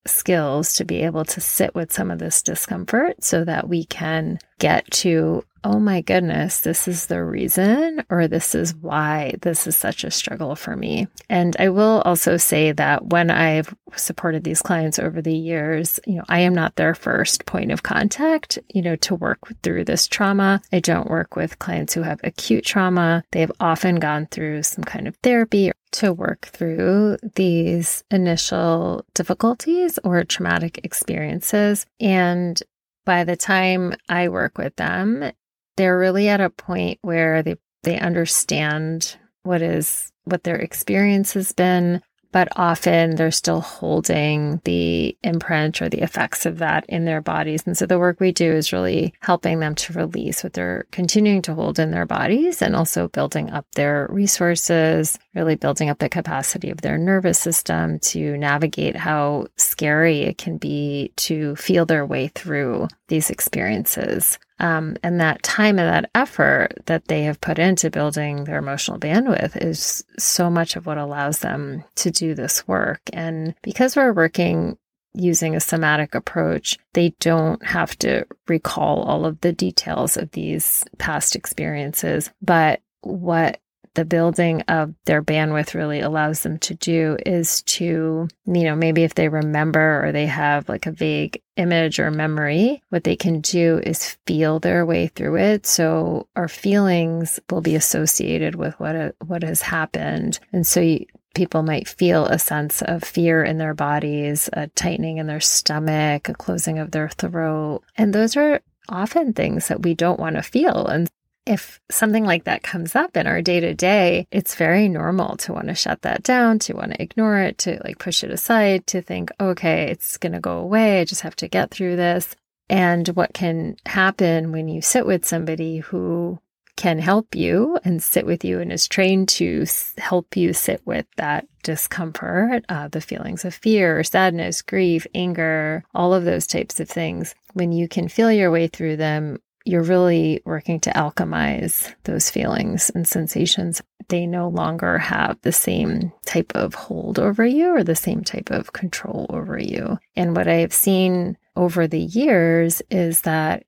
skills 0.08 0.74
to 0.74 0.86
be 0.86 1.04
able 1.04 1.26
to 1.26 1.42
sit 1.42 1.74
with 1.74 1.92
some 1.92 2.12
of 2.12 2.20
this 2.20 2.42
discomfort 2.42 3.24
so 3.24 3.44
that 3.44 3.68
we 3.68 3.86
can 3.86 4.38
get 4.60 4.90
to 4.92 5.44
oh 5.66 5.80
my 5.80 6.00
goodness, 6.00 6.60
this 6.62 6.88
is 6.88 7.08
the 7.08 7.24
reason, 7.24 8.06
or 8.12 8.28
this 8.28 8.54
is 8.54 8.76
why 8.76 9.34
this 9.42 9.66
is 9.66 9.76
such 9.76 10.04
a 10.04 10.12
struggle 10.12 10.56
for 10.56 10.76
me. 10.76 11.08
And 11.28 11.56
I 11.58 11.70
will 11.70 12.04
also 12.06 12.38
say 12.38 12.72
that 12.74 13.08
when 13.08 13.32
I've 13.32 13.74
supported 13.96 14.44
these 14.44 14.62
clients 14.62 15.00
over 15.00 15.24
the 15.24 15.36
years, 15.36 16.00
you 16.06 16.16
know, 16.16 16.24
I 16.30 16.42
am 16.42 16.54
not 16.54 16.76
their 16.76 16.94
first 16.94 17.48
point 17.48 17.72
of 17.72 17.82
contact, 17.82 18.60
you 18.70 18.84
know, 18.84 18.96
to 18.98 19.16
work 19.16 19.40
through 19.64 19.86
this 19.86 20.06
trauma. 20.06 20.62
I 20.72 20.80
don't 20.82 21.10
work 21.10 21.36
with 21.36 21.58
clients 21.58 21.96
who 21.96 22.04
have 22.04 22.20
acute 22.24 22.64
trauma. 22.64 23.24
They've 23.32 23.52
often 23.60 23.96
gone 23.96 24.28
through 24.28 24.62
some 24.64 24.84
kind 24.84 25.08
of 25.08 25.16
therapy 25.18 25.72
to 25.94 26.14
work 26.14 26.46
through 26.46 27.18
these 27.36 28.04
initial 28.12 29.04
difficulties 29.16 29.98
or 30.04 30.24
traumatic 30.26 30.82
experiences. 30.84 31.88
And 32.00 32.62
by 33.06 33.24
the 33.24 33.36
time 33.36 33.94
I 34.10 34.30
work 34.30 34.58
with 34.58 34.76
them, 34.76 35.32
they're 35.78 35.98
really 35.98 36.30
at 36.30 36.42
a 36.42 36.50
point 36.50 37.00
where 37.02 37.44
they 37.44 37.56
they 37.84 38.00
understand 38.00 39.18
what 39.44 39.62
is 39.62 40.12
what 40.24 40.44
their 40.44 40.56
experience 40.56 41.34
has 41.34 41.52
been 41.52 42.02
but 42.36 42.50
often 42.58 43.16
they're 43.16 43.32
still 43.32 43.62
holding 43.62 44.60
the 44.66 45.18
imprint 45.24 45.82
or 45.82 45.88
the 45.88 46.02
effects 46.02 46.46
of 46.46 46.58
that 46.58 46.86
in 46.90 47.06
their 47.06 47.22
bodies. 47.22 47.64
And 47.66 47.78
so 47.78 47.86
the 47.86 47.98
work 47.98 48.20
we 48.20 48.34
do 48.34 48.52
is 48.52 48.74
really 48.74 49.14
helping 49.22 49.62
them 49.62 49.74
to 49.76 49.94
release 49.94 50.44
what 50.44 50.52
they're 50.52 50.86
continuing 50.92 51.42
to 51.44 51.54
hold 51.54 51.80
in 51.80 51.92
their 51.92 52.06
bodies 52.06 52.62
and 52.62 52.76
also 52.76 53.08
building 53.08 53.52
up 53.52 53.66
their 53.76 54.08
resources, 54.10 55.18
really 55.34 55.56
building 55.56 55.90
up 55.90 56.00
the 56.00 56.10
capacity 56.10 56.70
of 56.70 56.82
their 56.82 56.98
nervous 56.98 57.40
system 57.40 58.00
to 58.00 58.38
navigate 58.38 58.98
how 58.98 59.48
scary 59.56 60.24
it 60.24 60.38
can 60.38 60.58
be 60.58 61.14
to 61.16 61.56
feel 61.56 61.86
their 61.86 62.06
way 62.06 62.28
through 62.28 62.90
these 63.08 63.30
experiences. 63.30 64.38
Um, 64.60 64.96
and 65.04 65.20
that 65.20 65.44
time 65.44 65.80
and 65.80 65.90
that 65.90 66.10
effort 66.16 66.74
that 66.86 67.08
they 67.08 67.24
have 67.24 67.42
put 67.42 67.60
into 67.60 67.90
building 67.90 68.46
their 68.46 68.58
emotional 68.58 69.00
bandwidth 69.00 69.58
is 69.62 70.06
so 70.18 70.50
much 70.50 70.76
of 70.76 70.86
what 70.86 70.98
allows 70.98 71.40
them 71.40 71.84
to 71.96 72.10
do 72.10 72.34
this 72.34 72.66
work. 72.68 73.02
And 73.12 73.54
because 73.62 73.96
we're 73.96 74.14
working 74.14 74.78
using 75.14 75.56
a 75.56 75.60
somatic 75.60 76.16
approach, 76.16 76.78
they 76.94 77.10
don't 77.20 77.64
have 77.66 77.98
to 78.00 78.26
recall 78.48 79.04
all 79.04 79.26
of 79.26 79.42
the 79.42 79.52
details 79.52 80.18
of 80.18 80.32
these 80.32 80.86
past 80.98 81.36
experiences. 81.36 82.32
But 82.42 82.82
what 83.02 83.60
the 83.96 84.06
building 84.06 84.62
of 84.64 84.94
their 85.06 85.24
bandwidth 85.24 85.74
really 85.74 86.00
allows 86.00 86.42
them 86.42 86.60
to 86.60 86.76
do 86.76 87.18
is 87.26 87.62
to, 87.64 88.28
you 88.46 88.64
know, 88.64 88.76
maybe 88.76 89.04
if 89.04 89.16
they 89.16 89.28
remember 89.28 90.06
or 90.06 90.12
they 90.12 90.28
have 90.28 90.70
like 90.70 90.86
a 90.86 90.92
vague 90.92 91.42
image 91.56 92.00
or 92.00 92.12
memory, 92.12 92.84
what 92.90 93.04
they 93.04 93.16
can 93.16 93.42
do 93.42 93.82
is 93.84 94.18
feel 94.28 94.60
their 94.60 94.86
way 94.86 95.08
through 95.08 95.38
it. 95.38 95.66
So 95.66 96.28
our 96.36 96.48
feelings 96.48 97.40
will 97.50 97.62
be 97.62 97.76
associated 97.76 98.56
with 98.56 98.80
what, 98.80 98.96
uh, 98.96 99.12
what 99.26 99.44
has 99.44 99.62
happened. 99.62 100.40
And 100.54 100.68
so 100.68 100.82
you, 100.82 101.06
people 101.34 101.64
might 101.64 101.88
feel 101.88 102.26
a 102.26 102.40
sense 102.40 102.82
of 102.82 103.04
fear 103.04 103.44
in 103.44 103.58
their 103.58 103.74
bodies, 103.74 104.50
a 104.54 104.68
tightening 104.68 105.18
in 105.18 105.28
their 105.28 105.42
stomach, 105.42 106.30
a 106.30 106.34
closing 106.34 106.80
of 106.80 106.92
their 106.92 107.10
throat. 107.10 107.84
And 107.98 108.14
those 108.14 108.36
are 108.36 108.62
often 108.90 109.34
things 109.34 109.68
that 109.68 109.84
we 109.84 109.94
don't 109.94 110.20
want 110.20 110.36
to 110.36 110.42
feel. 110.42 110.88
And 110.88 111.10
if 111.46 111.80
something 111.92 112.26
like 112.26 112.46
that 112.46 112.64
comes 112.64 112.96
up 112.96 113.16
in 113.16 113.28
our 113.28 113.42
day 113.42 113.60
to 113.60 113.74
day, 113.74 114.28
it's 114.32 114.56
very 114.56 114.90
normal 114.90 115.38
to 115.38 115.54
want 115.54 115.68
to 115.68 115.76
shut 115.76 116.02
that 116.02 116.24
down, 116.24 116.60
to 116.60 116.74
want 116.74 116.94
to 116.94 117.02
ignore 117.02 117.38
it, 117.40 117.58
to 117.60 117.80
like 117.84 118.00
push 118.00 118.24
it 118.24 118.32
aside, 118.32 118.88
to 118.88 119.02
think, 119.02 119.32
okay, 119.40 119.90
it's 119.92 120.18
going 120.18 120.34
to 120.34 120.40
go 120.40 120.58
away. 120.60 121.02
I 121.02 121.06
just 121.06 121.22
have 121.22 121.36
to 121.38 121.48
get 121.48 121.72
through 121.72 121.96
this. 121.98 122.36
And 122.70 123.08
what 123.10 123.34
can 123.34 123.78
happen 123.86 124.52
when 124.52 124.68
you 124.68 124.82
sit 124.82 125.06
with 125.06 125.26
somebody 125.26 125.78
who 125.78 126.40
can 126.76 127.00
help 127.00 127.36
you 127.36 127.80
and 127.86 128.04
sit 128.04 128.26
with 128.26 128.44
you 128.44 128.60
and 128.60 128.72
is 128.72 128.88
trained 128.88 129.30
to 129.30 129.66
help 129.98 130.36
you 130.36 130.52
sit 130.52 130.82
with 130.86 131.06
that 131.16 131.48
discomfort, 131.64 132.66
uh, 132.68 132.88
the 132.90 133.00
feelings 133.00 133.46
of 133.46 133.54
fear, 133.54 134.04
sadness, 134.04 134.62
grief, 134.62 135.08
anger, 135.16 135.84
all 135.94 136.14
of 136.14 136.26
those 136.26 136.48
types 136.48 136.80
of 136.80 136.90
things. 136.90 137.34
When 137.54 137.72
you 137.72 137.88
can 137.88 138.10
feel 138.10 138.32
your 138.32 138.52
way 138.52 138.68
through 138.68 138.98
them, 138.98 139.38
you're 139.66 139.84
really 139.84 140.42
working 140.46 140.80
to 140.82 140.92
alchemize 140.92 141.94
those 142.04 142.30
feelings 142.30 142.92
and 142.92 143.08
sensations. 143.08 143.82
They 144.08 144.28
no 144.28 144.48
longer 144.48 145.00
have 145.00 145.40
the 145.42 145.52
same 145.52 146.14
type 146.26 146.52
of 146.54 146.76
hold 146.76 147.18
over 147.18 147.44
you 147.44 147.70
or 147.70 147.84
the 147.84 147.96
same 147.96 148.24
type 148.24 148.52
of 148.52 148.74
control 148.74 149.26
over 149.30 149.58
you. 149.58 149.98
And 150.16 150.36
what 150.36 150.48
I 150.48 150.56
have 150.56 150.74
seen 150.74 151.38
over 151.56 151.88
the 151.88 152.00
years 152.00 152.82
is 152.92 153.22
that 153.22 153.64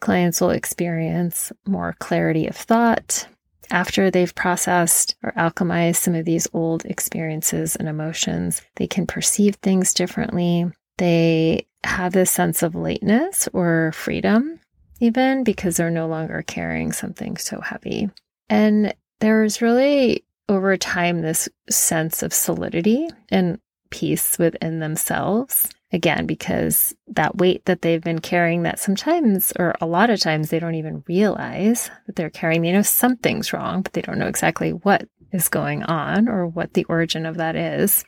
clients 0.00 0.40
will 0.40 0.50
experience 0.50 1.50
more 1.66 1.96
clarity 1.98 2.46
of 2.46 2.54
thought 2.54 3.26
after 3.70 4.10
they've 4.10 4.34
processed 4.34 5.16
or 5.22 5.32
alchemized 5.32 5.96
some 5.96 6.14
of 6.14 6.26
these 6.26 6.46
old 6.52 6.84
experiences 6.84 7.74
and 7.74 7.88
emotions. 7.88 8.62
They 8.76 8.86
can 8.86 9.06
perceive 9.06 9.56
things 9.56 9.94
differently. 9.94 10.70
They 10.98 11.66
have 11.84 12.12
this 12.12 12.30
sense 12.30 12.62
of 12.62 12.74
lightness 12.74 13.48
or 13.52 13.92
freedom 13.94 14.60
even 15.00 15.44
because 15.44 15.76
they're 15.76 15.90
no 15.90 16.06
longer 16.06 16.42
carrying 16.46 16.92
something 16.92 17.36
so 17.36 17.60
heavy. 17.60 18.10
And 18.48 18.94
there's 19.20 19.62
really 19.62 20.24
over 20.48 20.76
time 20.76 21.20
this 21.20 21.48
sense 21.68 22.22
of 22.22 22.32
solidity 22.32 23.08
and 23.28 23.60
peace 23.90 24.38
within 24.38 24.80
themselves. 24.80 25.70
Again, 25.90 26.26
because 26.26 26.94
that 27.06 27.38
weight 27.38 27.64
that 27.64 27.80
they've 27.80 28.02
been 28.02 28.18
carrying, 28.18 28.62
that 28.64 28.78
sometimes 28.78 29.54
or 29.58 29.74
a 29.80 29.86
lot 29.86 30.10
of 30.10 30.20
times 30.20 30.50
they 30.50 30.58
don't 30.58 30.74
even 30.74 31.02
realize 31.08 31.90
that 32.06 32.14
they're 32.14 32.28
carrying, 32.28 32.60
they 32.60 32.72
know 32.72 32.82
something's 32.82 33.54
wrong, 33.54 33.80
but 33.80 33.94
they 33.94 34.02
don't 34.02 34.18
know 34.18 34.26
exactly 34.26 34.72
what 34.72 35.08
is 35.32 35.48
going 35.48 35.82
on 35.84 36.28
or 36.28 36.46
what 36.46 36.74
the 36.74 36.84
origin 36.84 37.24
of 37.24 37.38
that 37.38 37.56
is. 37.56 38.04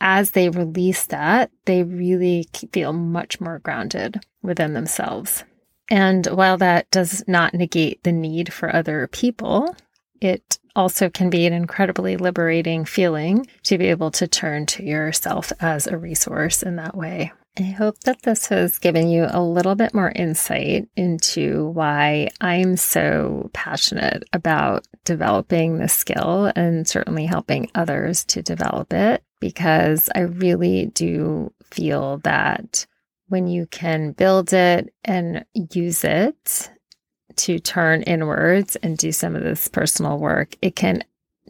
As 0.00 0.32
they 0.32 0.48
release 0.48 1.06
that, 1.06 1.52
they 1.64 1.84
really 1.84 2.48
feel 2.72 2.92
much 2.92 3.40
more 3.40 3.60
grounded 3.60 4.20
within 4.42 4.72
themselves. 4.72 5.44
And 5.90 6.26
while 6.26 6.58
that 6.58 6.90
does 6.90 7.24
not 7.26 7.54
negate 7.54 8.02
the 8.02 8.12
need 8.12 8.52
for 8.52 8.74
other 8.74 9.08
people, 9.08 9.76
it 10.20 10.58
also 10.74 11.10
can 11.10 11.28
be 11.28 11.46
an 11.46 11.52
incredibly 11.52 12.16
liberating 12.16 12.84
feeling 12.84 13.46
to 13.64 13.76
be 13.76 13.86
able 13.86 14.10
to 14.12 14.26
turn 14.26 14.66
to 14.66 14.84
yourself 14.84 15.52
as 15.60 15.86
a 15.86 15.98
resource 15.98 16.62
in 16.62 16.76
that 16.76 16.96
way. 16.96 17.32
I 17.58 17.64
hope 17.64 17.98
that 18.04 18.22
this 18.22 18.46
has 18.46 18.78
given 18.78 19.10
you 19.10 19.26
a 19.28 19.42
little 19.42 19.74
bit 19.74 19.92
more 19.92 20.10
insight 20.10 20.88
into 20.96 21.66
why 21.68 22.30
I'm 22.40 22.78
so 22.78 23.50
passionate 23.52 24.24
about 24.32 24.86
developing 25.04 25.76
the 25.76 25.88
skill 25.88 26.50
and 26.56 26.88
certainly 26.88 27.26
helping 27.26 27.70
others 27.74 28.24
to 28.26 28.42
develop 28.42 28.94
it 28.94 29.22
because 29.38 30.08
I 30.14 30.20
really 30.20 30.86
do 30.86 31.52
feel 31.64 32.18
that 32.18 32.86
when 33.32 33.46
you 33.46 33.64
can 33.64 34.12
build 34.12 34.52
it 34.52 34.92
and 35.06 35.42
use 35.72 36.04
it 36.04 36.70
to 37.34 37.58
turn 37.58 38.02
inwards 38.02 38.76
and 38.76 38.98
do 38.98 39.10
some 39.10 39.34
of 39.34 39.42
this 39.42 39.68
personal 39.68 40.18
work, 40.18 40.54
it 40.60 40.76
can 40.76 41.02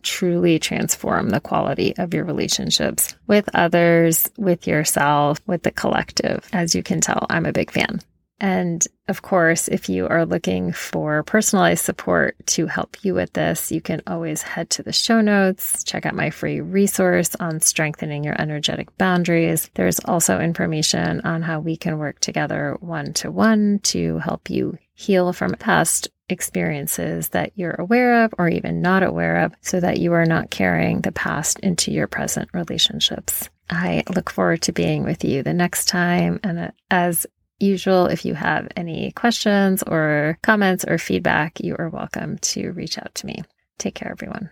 truly 0.03 0.61
transform 0.61 1.31
the 1.31 1.41
quality 1.41 1.93
of 1.99 2.15
your 2.15 2.25
relationships 2.25 3.17
with 3.27 3.49
others, 3.53 4.31
with 4.39 4.69
yourself, 4.69 5.41
with 5.49 5.65
the 5.65 5.73
collective. 5.73 6.49
As 6.53 6.73
you 6.73 6.85
can 6.85 7.01
tell, 7.01 7.27
I'm 7.29 7.47
a 7.47 7.53
big 7.53 7.73
fan. 7.73 7.99
And 8.43 8.85
of 9.07 9.23
course, 9.23 9.69
if 9.69 9.89
you 9.89 10.09
are 10.09 10.27
looking 10.27 10.73
for 10.73 11.23
personalized 11.23 11.85
support 11.85 12.35
to 12.49 12.67
help 12.67 13.05
you 13.05 13.15
with 13.15 13.33
this, 13.35 13.71
you 13.71 13.81
can 13.81 14.03
always 14.09 14.43
head 14.43 14.69
to 14.71 14.83
the 14.83 14.93
show 14.93 15.21
notes, 15.21 15.85
check 15.85 16.05
out 16.05 16.17
my 16.17 16.31
free 16.31 16.61
resource 16.61 17.37
on 17.37 17.61
strengthening 17.61 18.25
your 18.25 18.35
energetic 18.41 18.99
boundaries. 18.99 19.71
There's 19.75 20.01
also 20.01 20.41
information 20.41 21.21
on 21.21 21.43
how 21.43 21.61
we 21.61 21.77
can 21.77 21.99
work 21.99 22.19
together 22.19 22.77
one 22.81 23.13
to 23.15 23.31
one 23.31 23.79
to 23.85 24.19
help 24.19 24.51
you 24.51 24.77
heal 24.95 25.33
from 25.33 25.53
past 25.53 26.09
experiences 26.29 27.29
that 27.29 27.53
you're 27.55 27.77
aware 27.79 28.25
of 28.25 28.35
or 28.39 28.49
even 28.49 28.83
not 28.83 29.05
aware 29.05 29.45
of 29.45 29.55
so 29.61 29.79
that 29.79 29.99
you 29.99 30.15
are 30.15 30.27
not 30.27 30.51
carrying 30.51 31.01
the 31.01 31.13
past 31.13 31.61
into 31.61 31.93
your 31.93 32.09
present 32.09 32.49
relationships. 32.53 33.49
I 33.71 34.03
look 34.13 34.31
forward 34.31 34.63
to 34.63 34.73
being 34.73 35.05
with 35.05 35.23
you 35.23 35.45
the 35.45 35.55
next 35.55 35.87
time. 35.87 36.41
And 36.43 36.73
as 36.91 37.25
usual, 37.63 38.07
if 38.07 38.25
you 38.25 38.35
have 38.35 38.69
any 38.77 39.13
questions 39.13 39.83
or 39.83 40.39
comments 40.43 40.85
or 40.87 40.99
feedback, 40.99 41.61
you 41.61 41.77
are 41.79 41.89
welcome 41.89 42.39
to 42.39 42.73
reach 42.73 42.99
out 42.99 43.15
to 43.17 43.27
me. 43.27 43.43
Take 43.79 43.95
care, 43.95 44.11
everyone. 44.11 44.51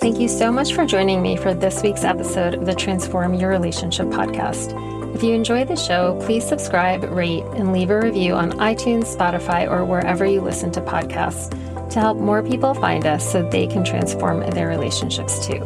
Thank 0.00 0.20
you 0.20 0.28
so 0.28 0.52
much 0.52 0.74
for 0.74 0.86
joining 0.86 1.22
me 1.22 1.36
for 1.36 1.54
this 1.54 1.82
week's 1.82 2.04
episode 2.04 2.54
of 2.54 2.66
the 2.66 2.74
Transform 2.74 3.34
Your 3.34 3.50
Relationship 3.50 4.06
podcast. 4.06 4.72
If 5.14 5.24
you 5.24 5.32
enjoy 5.32 5.64
the 5.64 5.74
show, 5.74 6.20
please 6.24 6.46
subscribe, 6.46 7.02
rate, 7.02 7.42
and 7.56 7.72
leave 7.72 7.90
a 7.90 7.98
review 7.98 8.34
on 8.34 8.52
iTunes, 8.52 9.16
Spotify, 9.16 9.68
or 9.68 9.84
wherever 9.84 10.24
you 10.24 10.40
listen 10.40 10.70
to 10.72 10.80
podcasts 10.80 11.50
to 11.90 11.98
help 11.98 12.18
more 12.18 12.42
people 12.42 12.74
find 12.74 13.06
us 13.06 13.28
so 13.28 13.42
they 13.42 13.66
can 13.66 13.84
transform 13.84 14.48
their 14.50 14.68
relationships 14.68 15.44
too. 15.46 15.62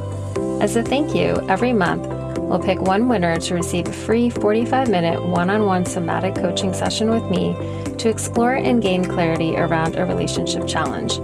As 0.63 0.77
a 0.77 0.83
thank 0.83 1.15
you, 1.15 1.37
every 1.51 1.73
month, 1.73 2.07
We'll 2.53 2.61
pick 2.61 2.83
one 2.83 3.09
winner 3.09 3.39
to 3.39 3.55
receive 3.55 3.89
a 3.89 3.93
free 3.95 4.29
45 4.29 4.91
minute 4.91 5.25
one 5.25 5.49
on 5.49 5.65
one 5.65 5.87
somatic 5.87 6.35
coaching 6.35 6.75
session 6.75 7.09
with 7.09 7.25
me 7.31 7.55
to 7.97 8.11
explore 8.11 8.53
and 8.53 8.83
gain 8.83 9.07
clarity 9.07 9.57
around 9.57 9.97
a 9.97 10.05
relationship 10.05 10.69
challenge. 10.69 11.17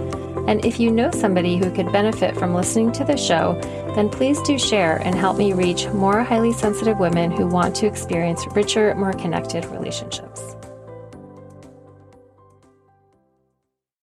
And 0.49 0.65
if 0.65 0.79
you 0.79 0.89
know 0.89 1.11
somebody 1.11 1.57
who 1.57 1.69
could 1.69 1.91
benefit 1.91 2.35
from 2.35 2.55
listening 2.55 2.91
to 2.93 3.03
the 3.03 3.15
show, 3.15 3.53
then 3.93 4.09
please 4.09 4.41
do 4.41 4.57
share 4.57 5.03
and 5.03 5.13
help 5.13 5.37
me 5.37 5.53
reach 5.53 5.87
more 5.89 6.23
highly 6.23 6.51
sensitive 6.51 6.97
women 6.97 7.29
who 7.29 7.45
want 7.45 7.75
to 7.75 7.85
experience 7.85 8.47
richer, 8.55 8.95
more 8.95 9.13
connected 9.13 9.65
relationships. 9.65 10.55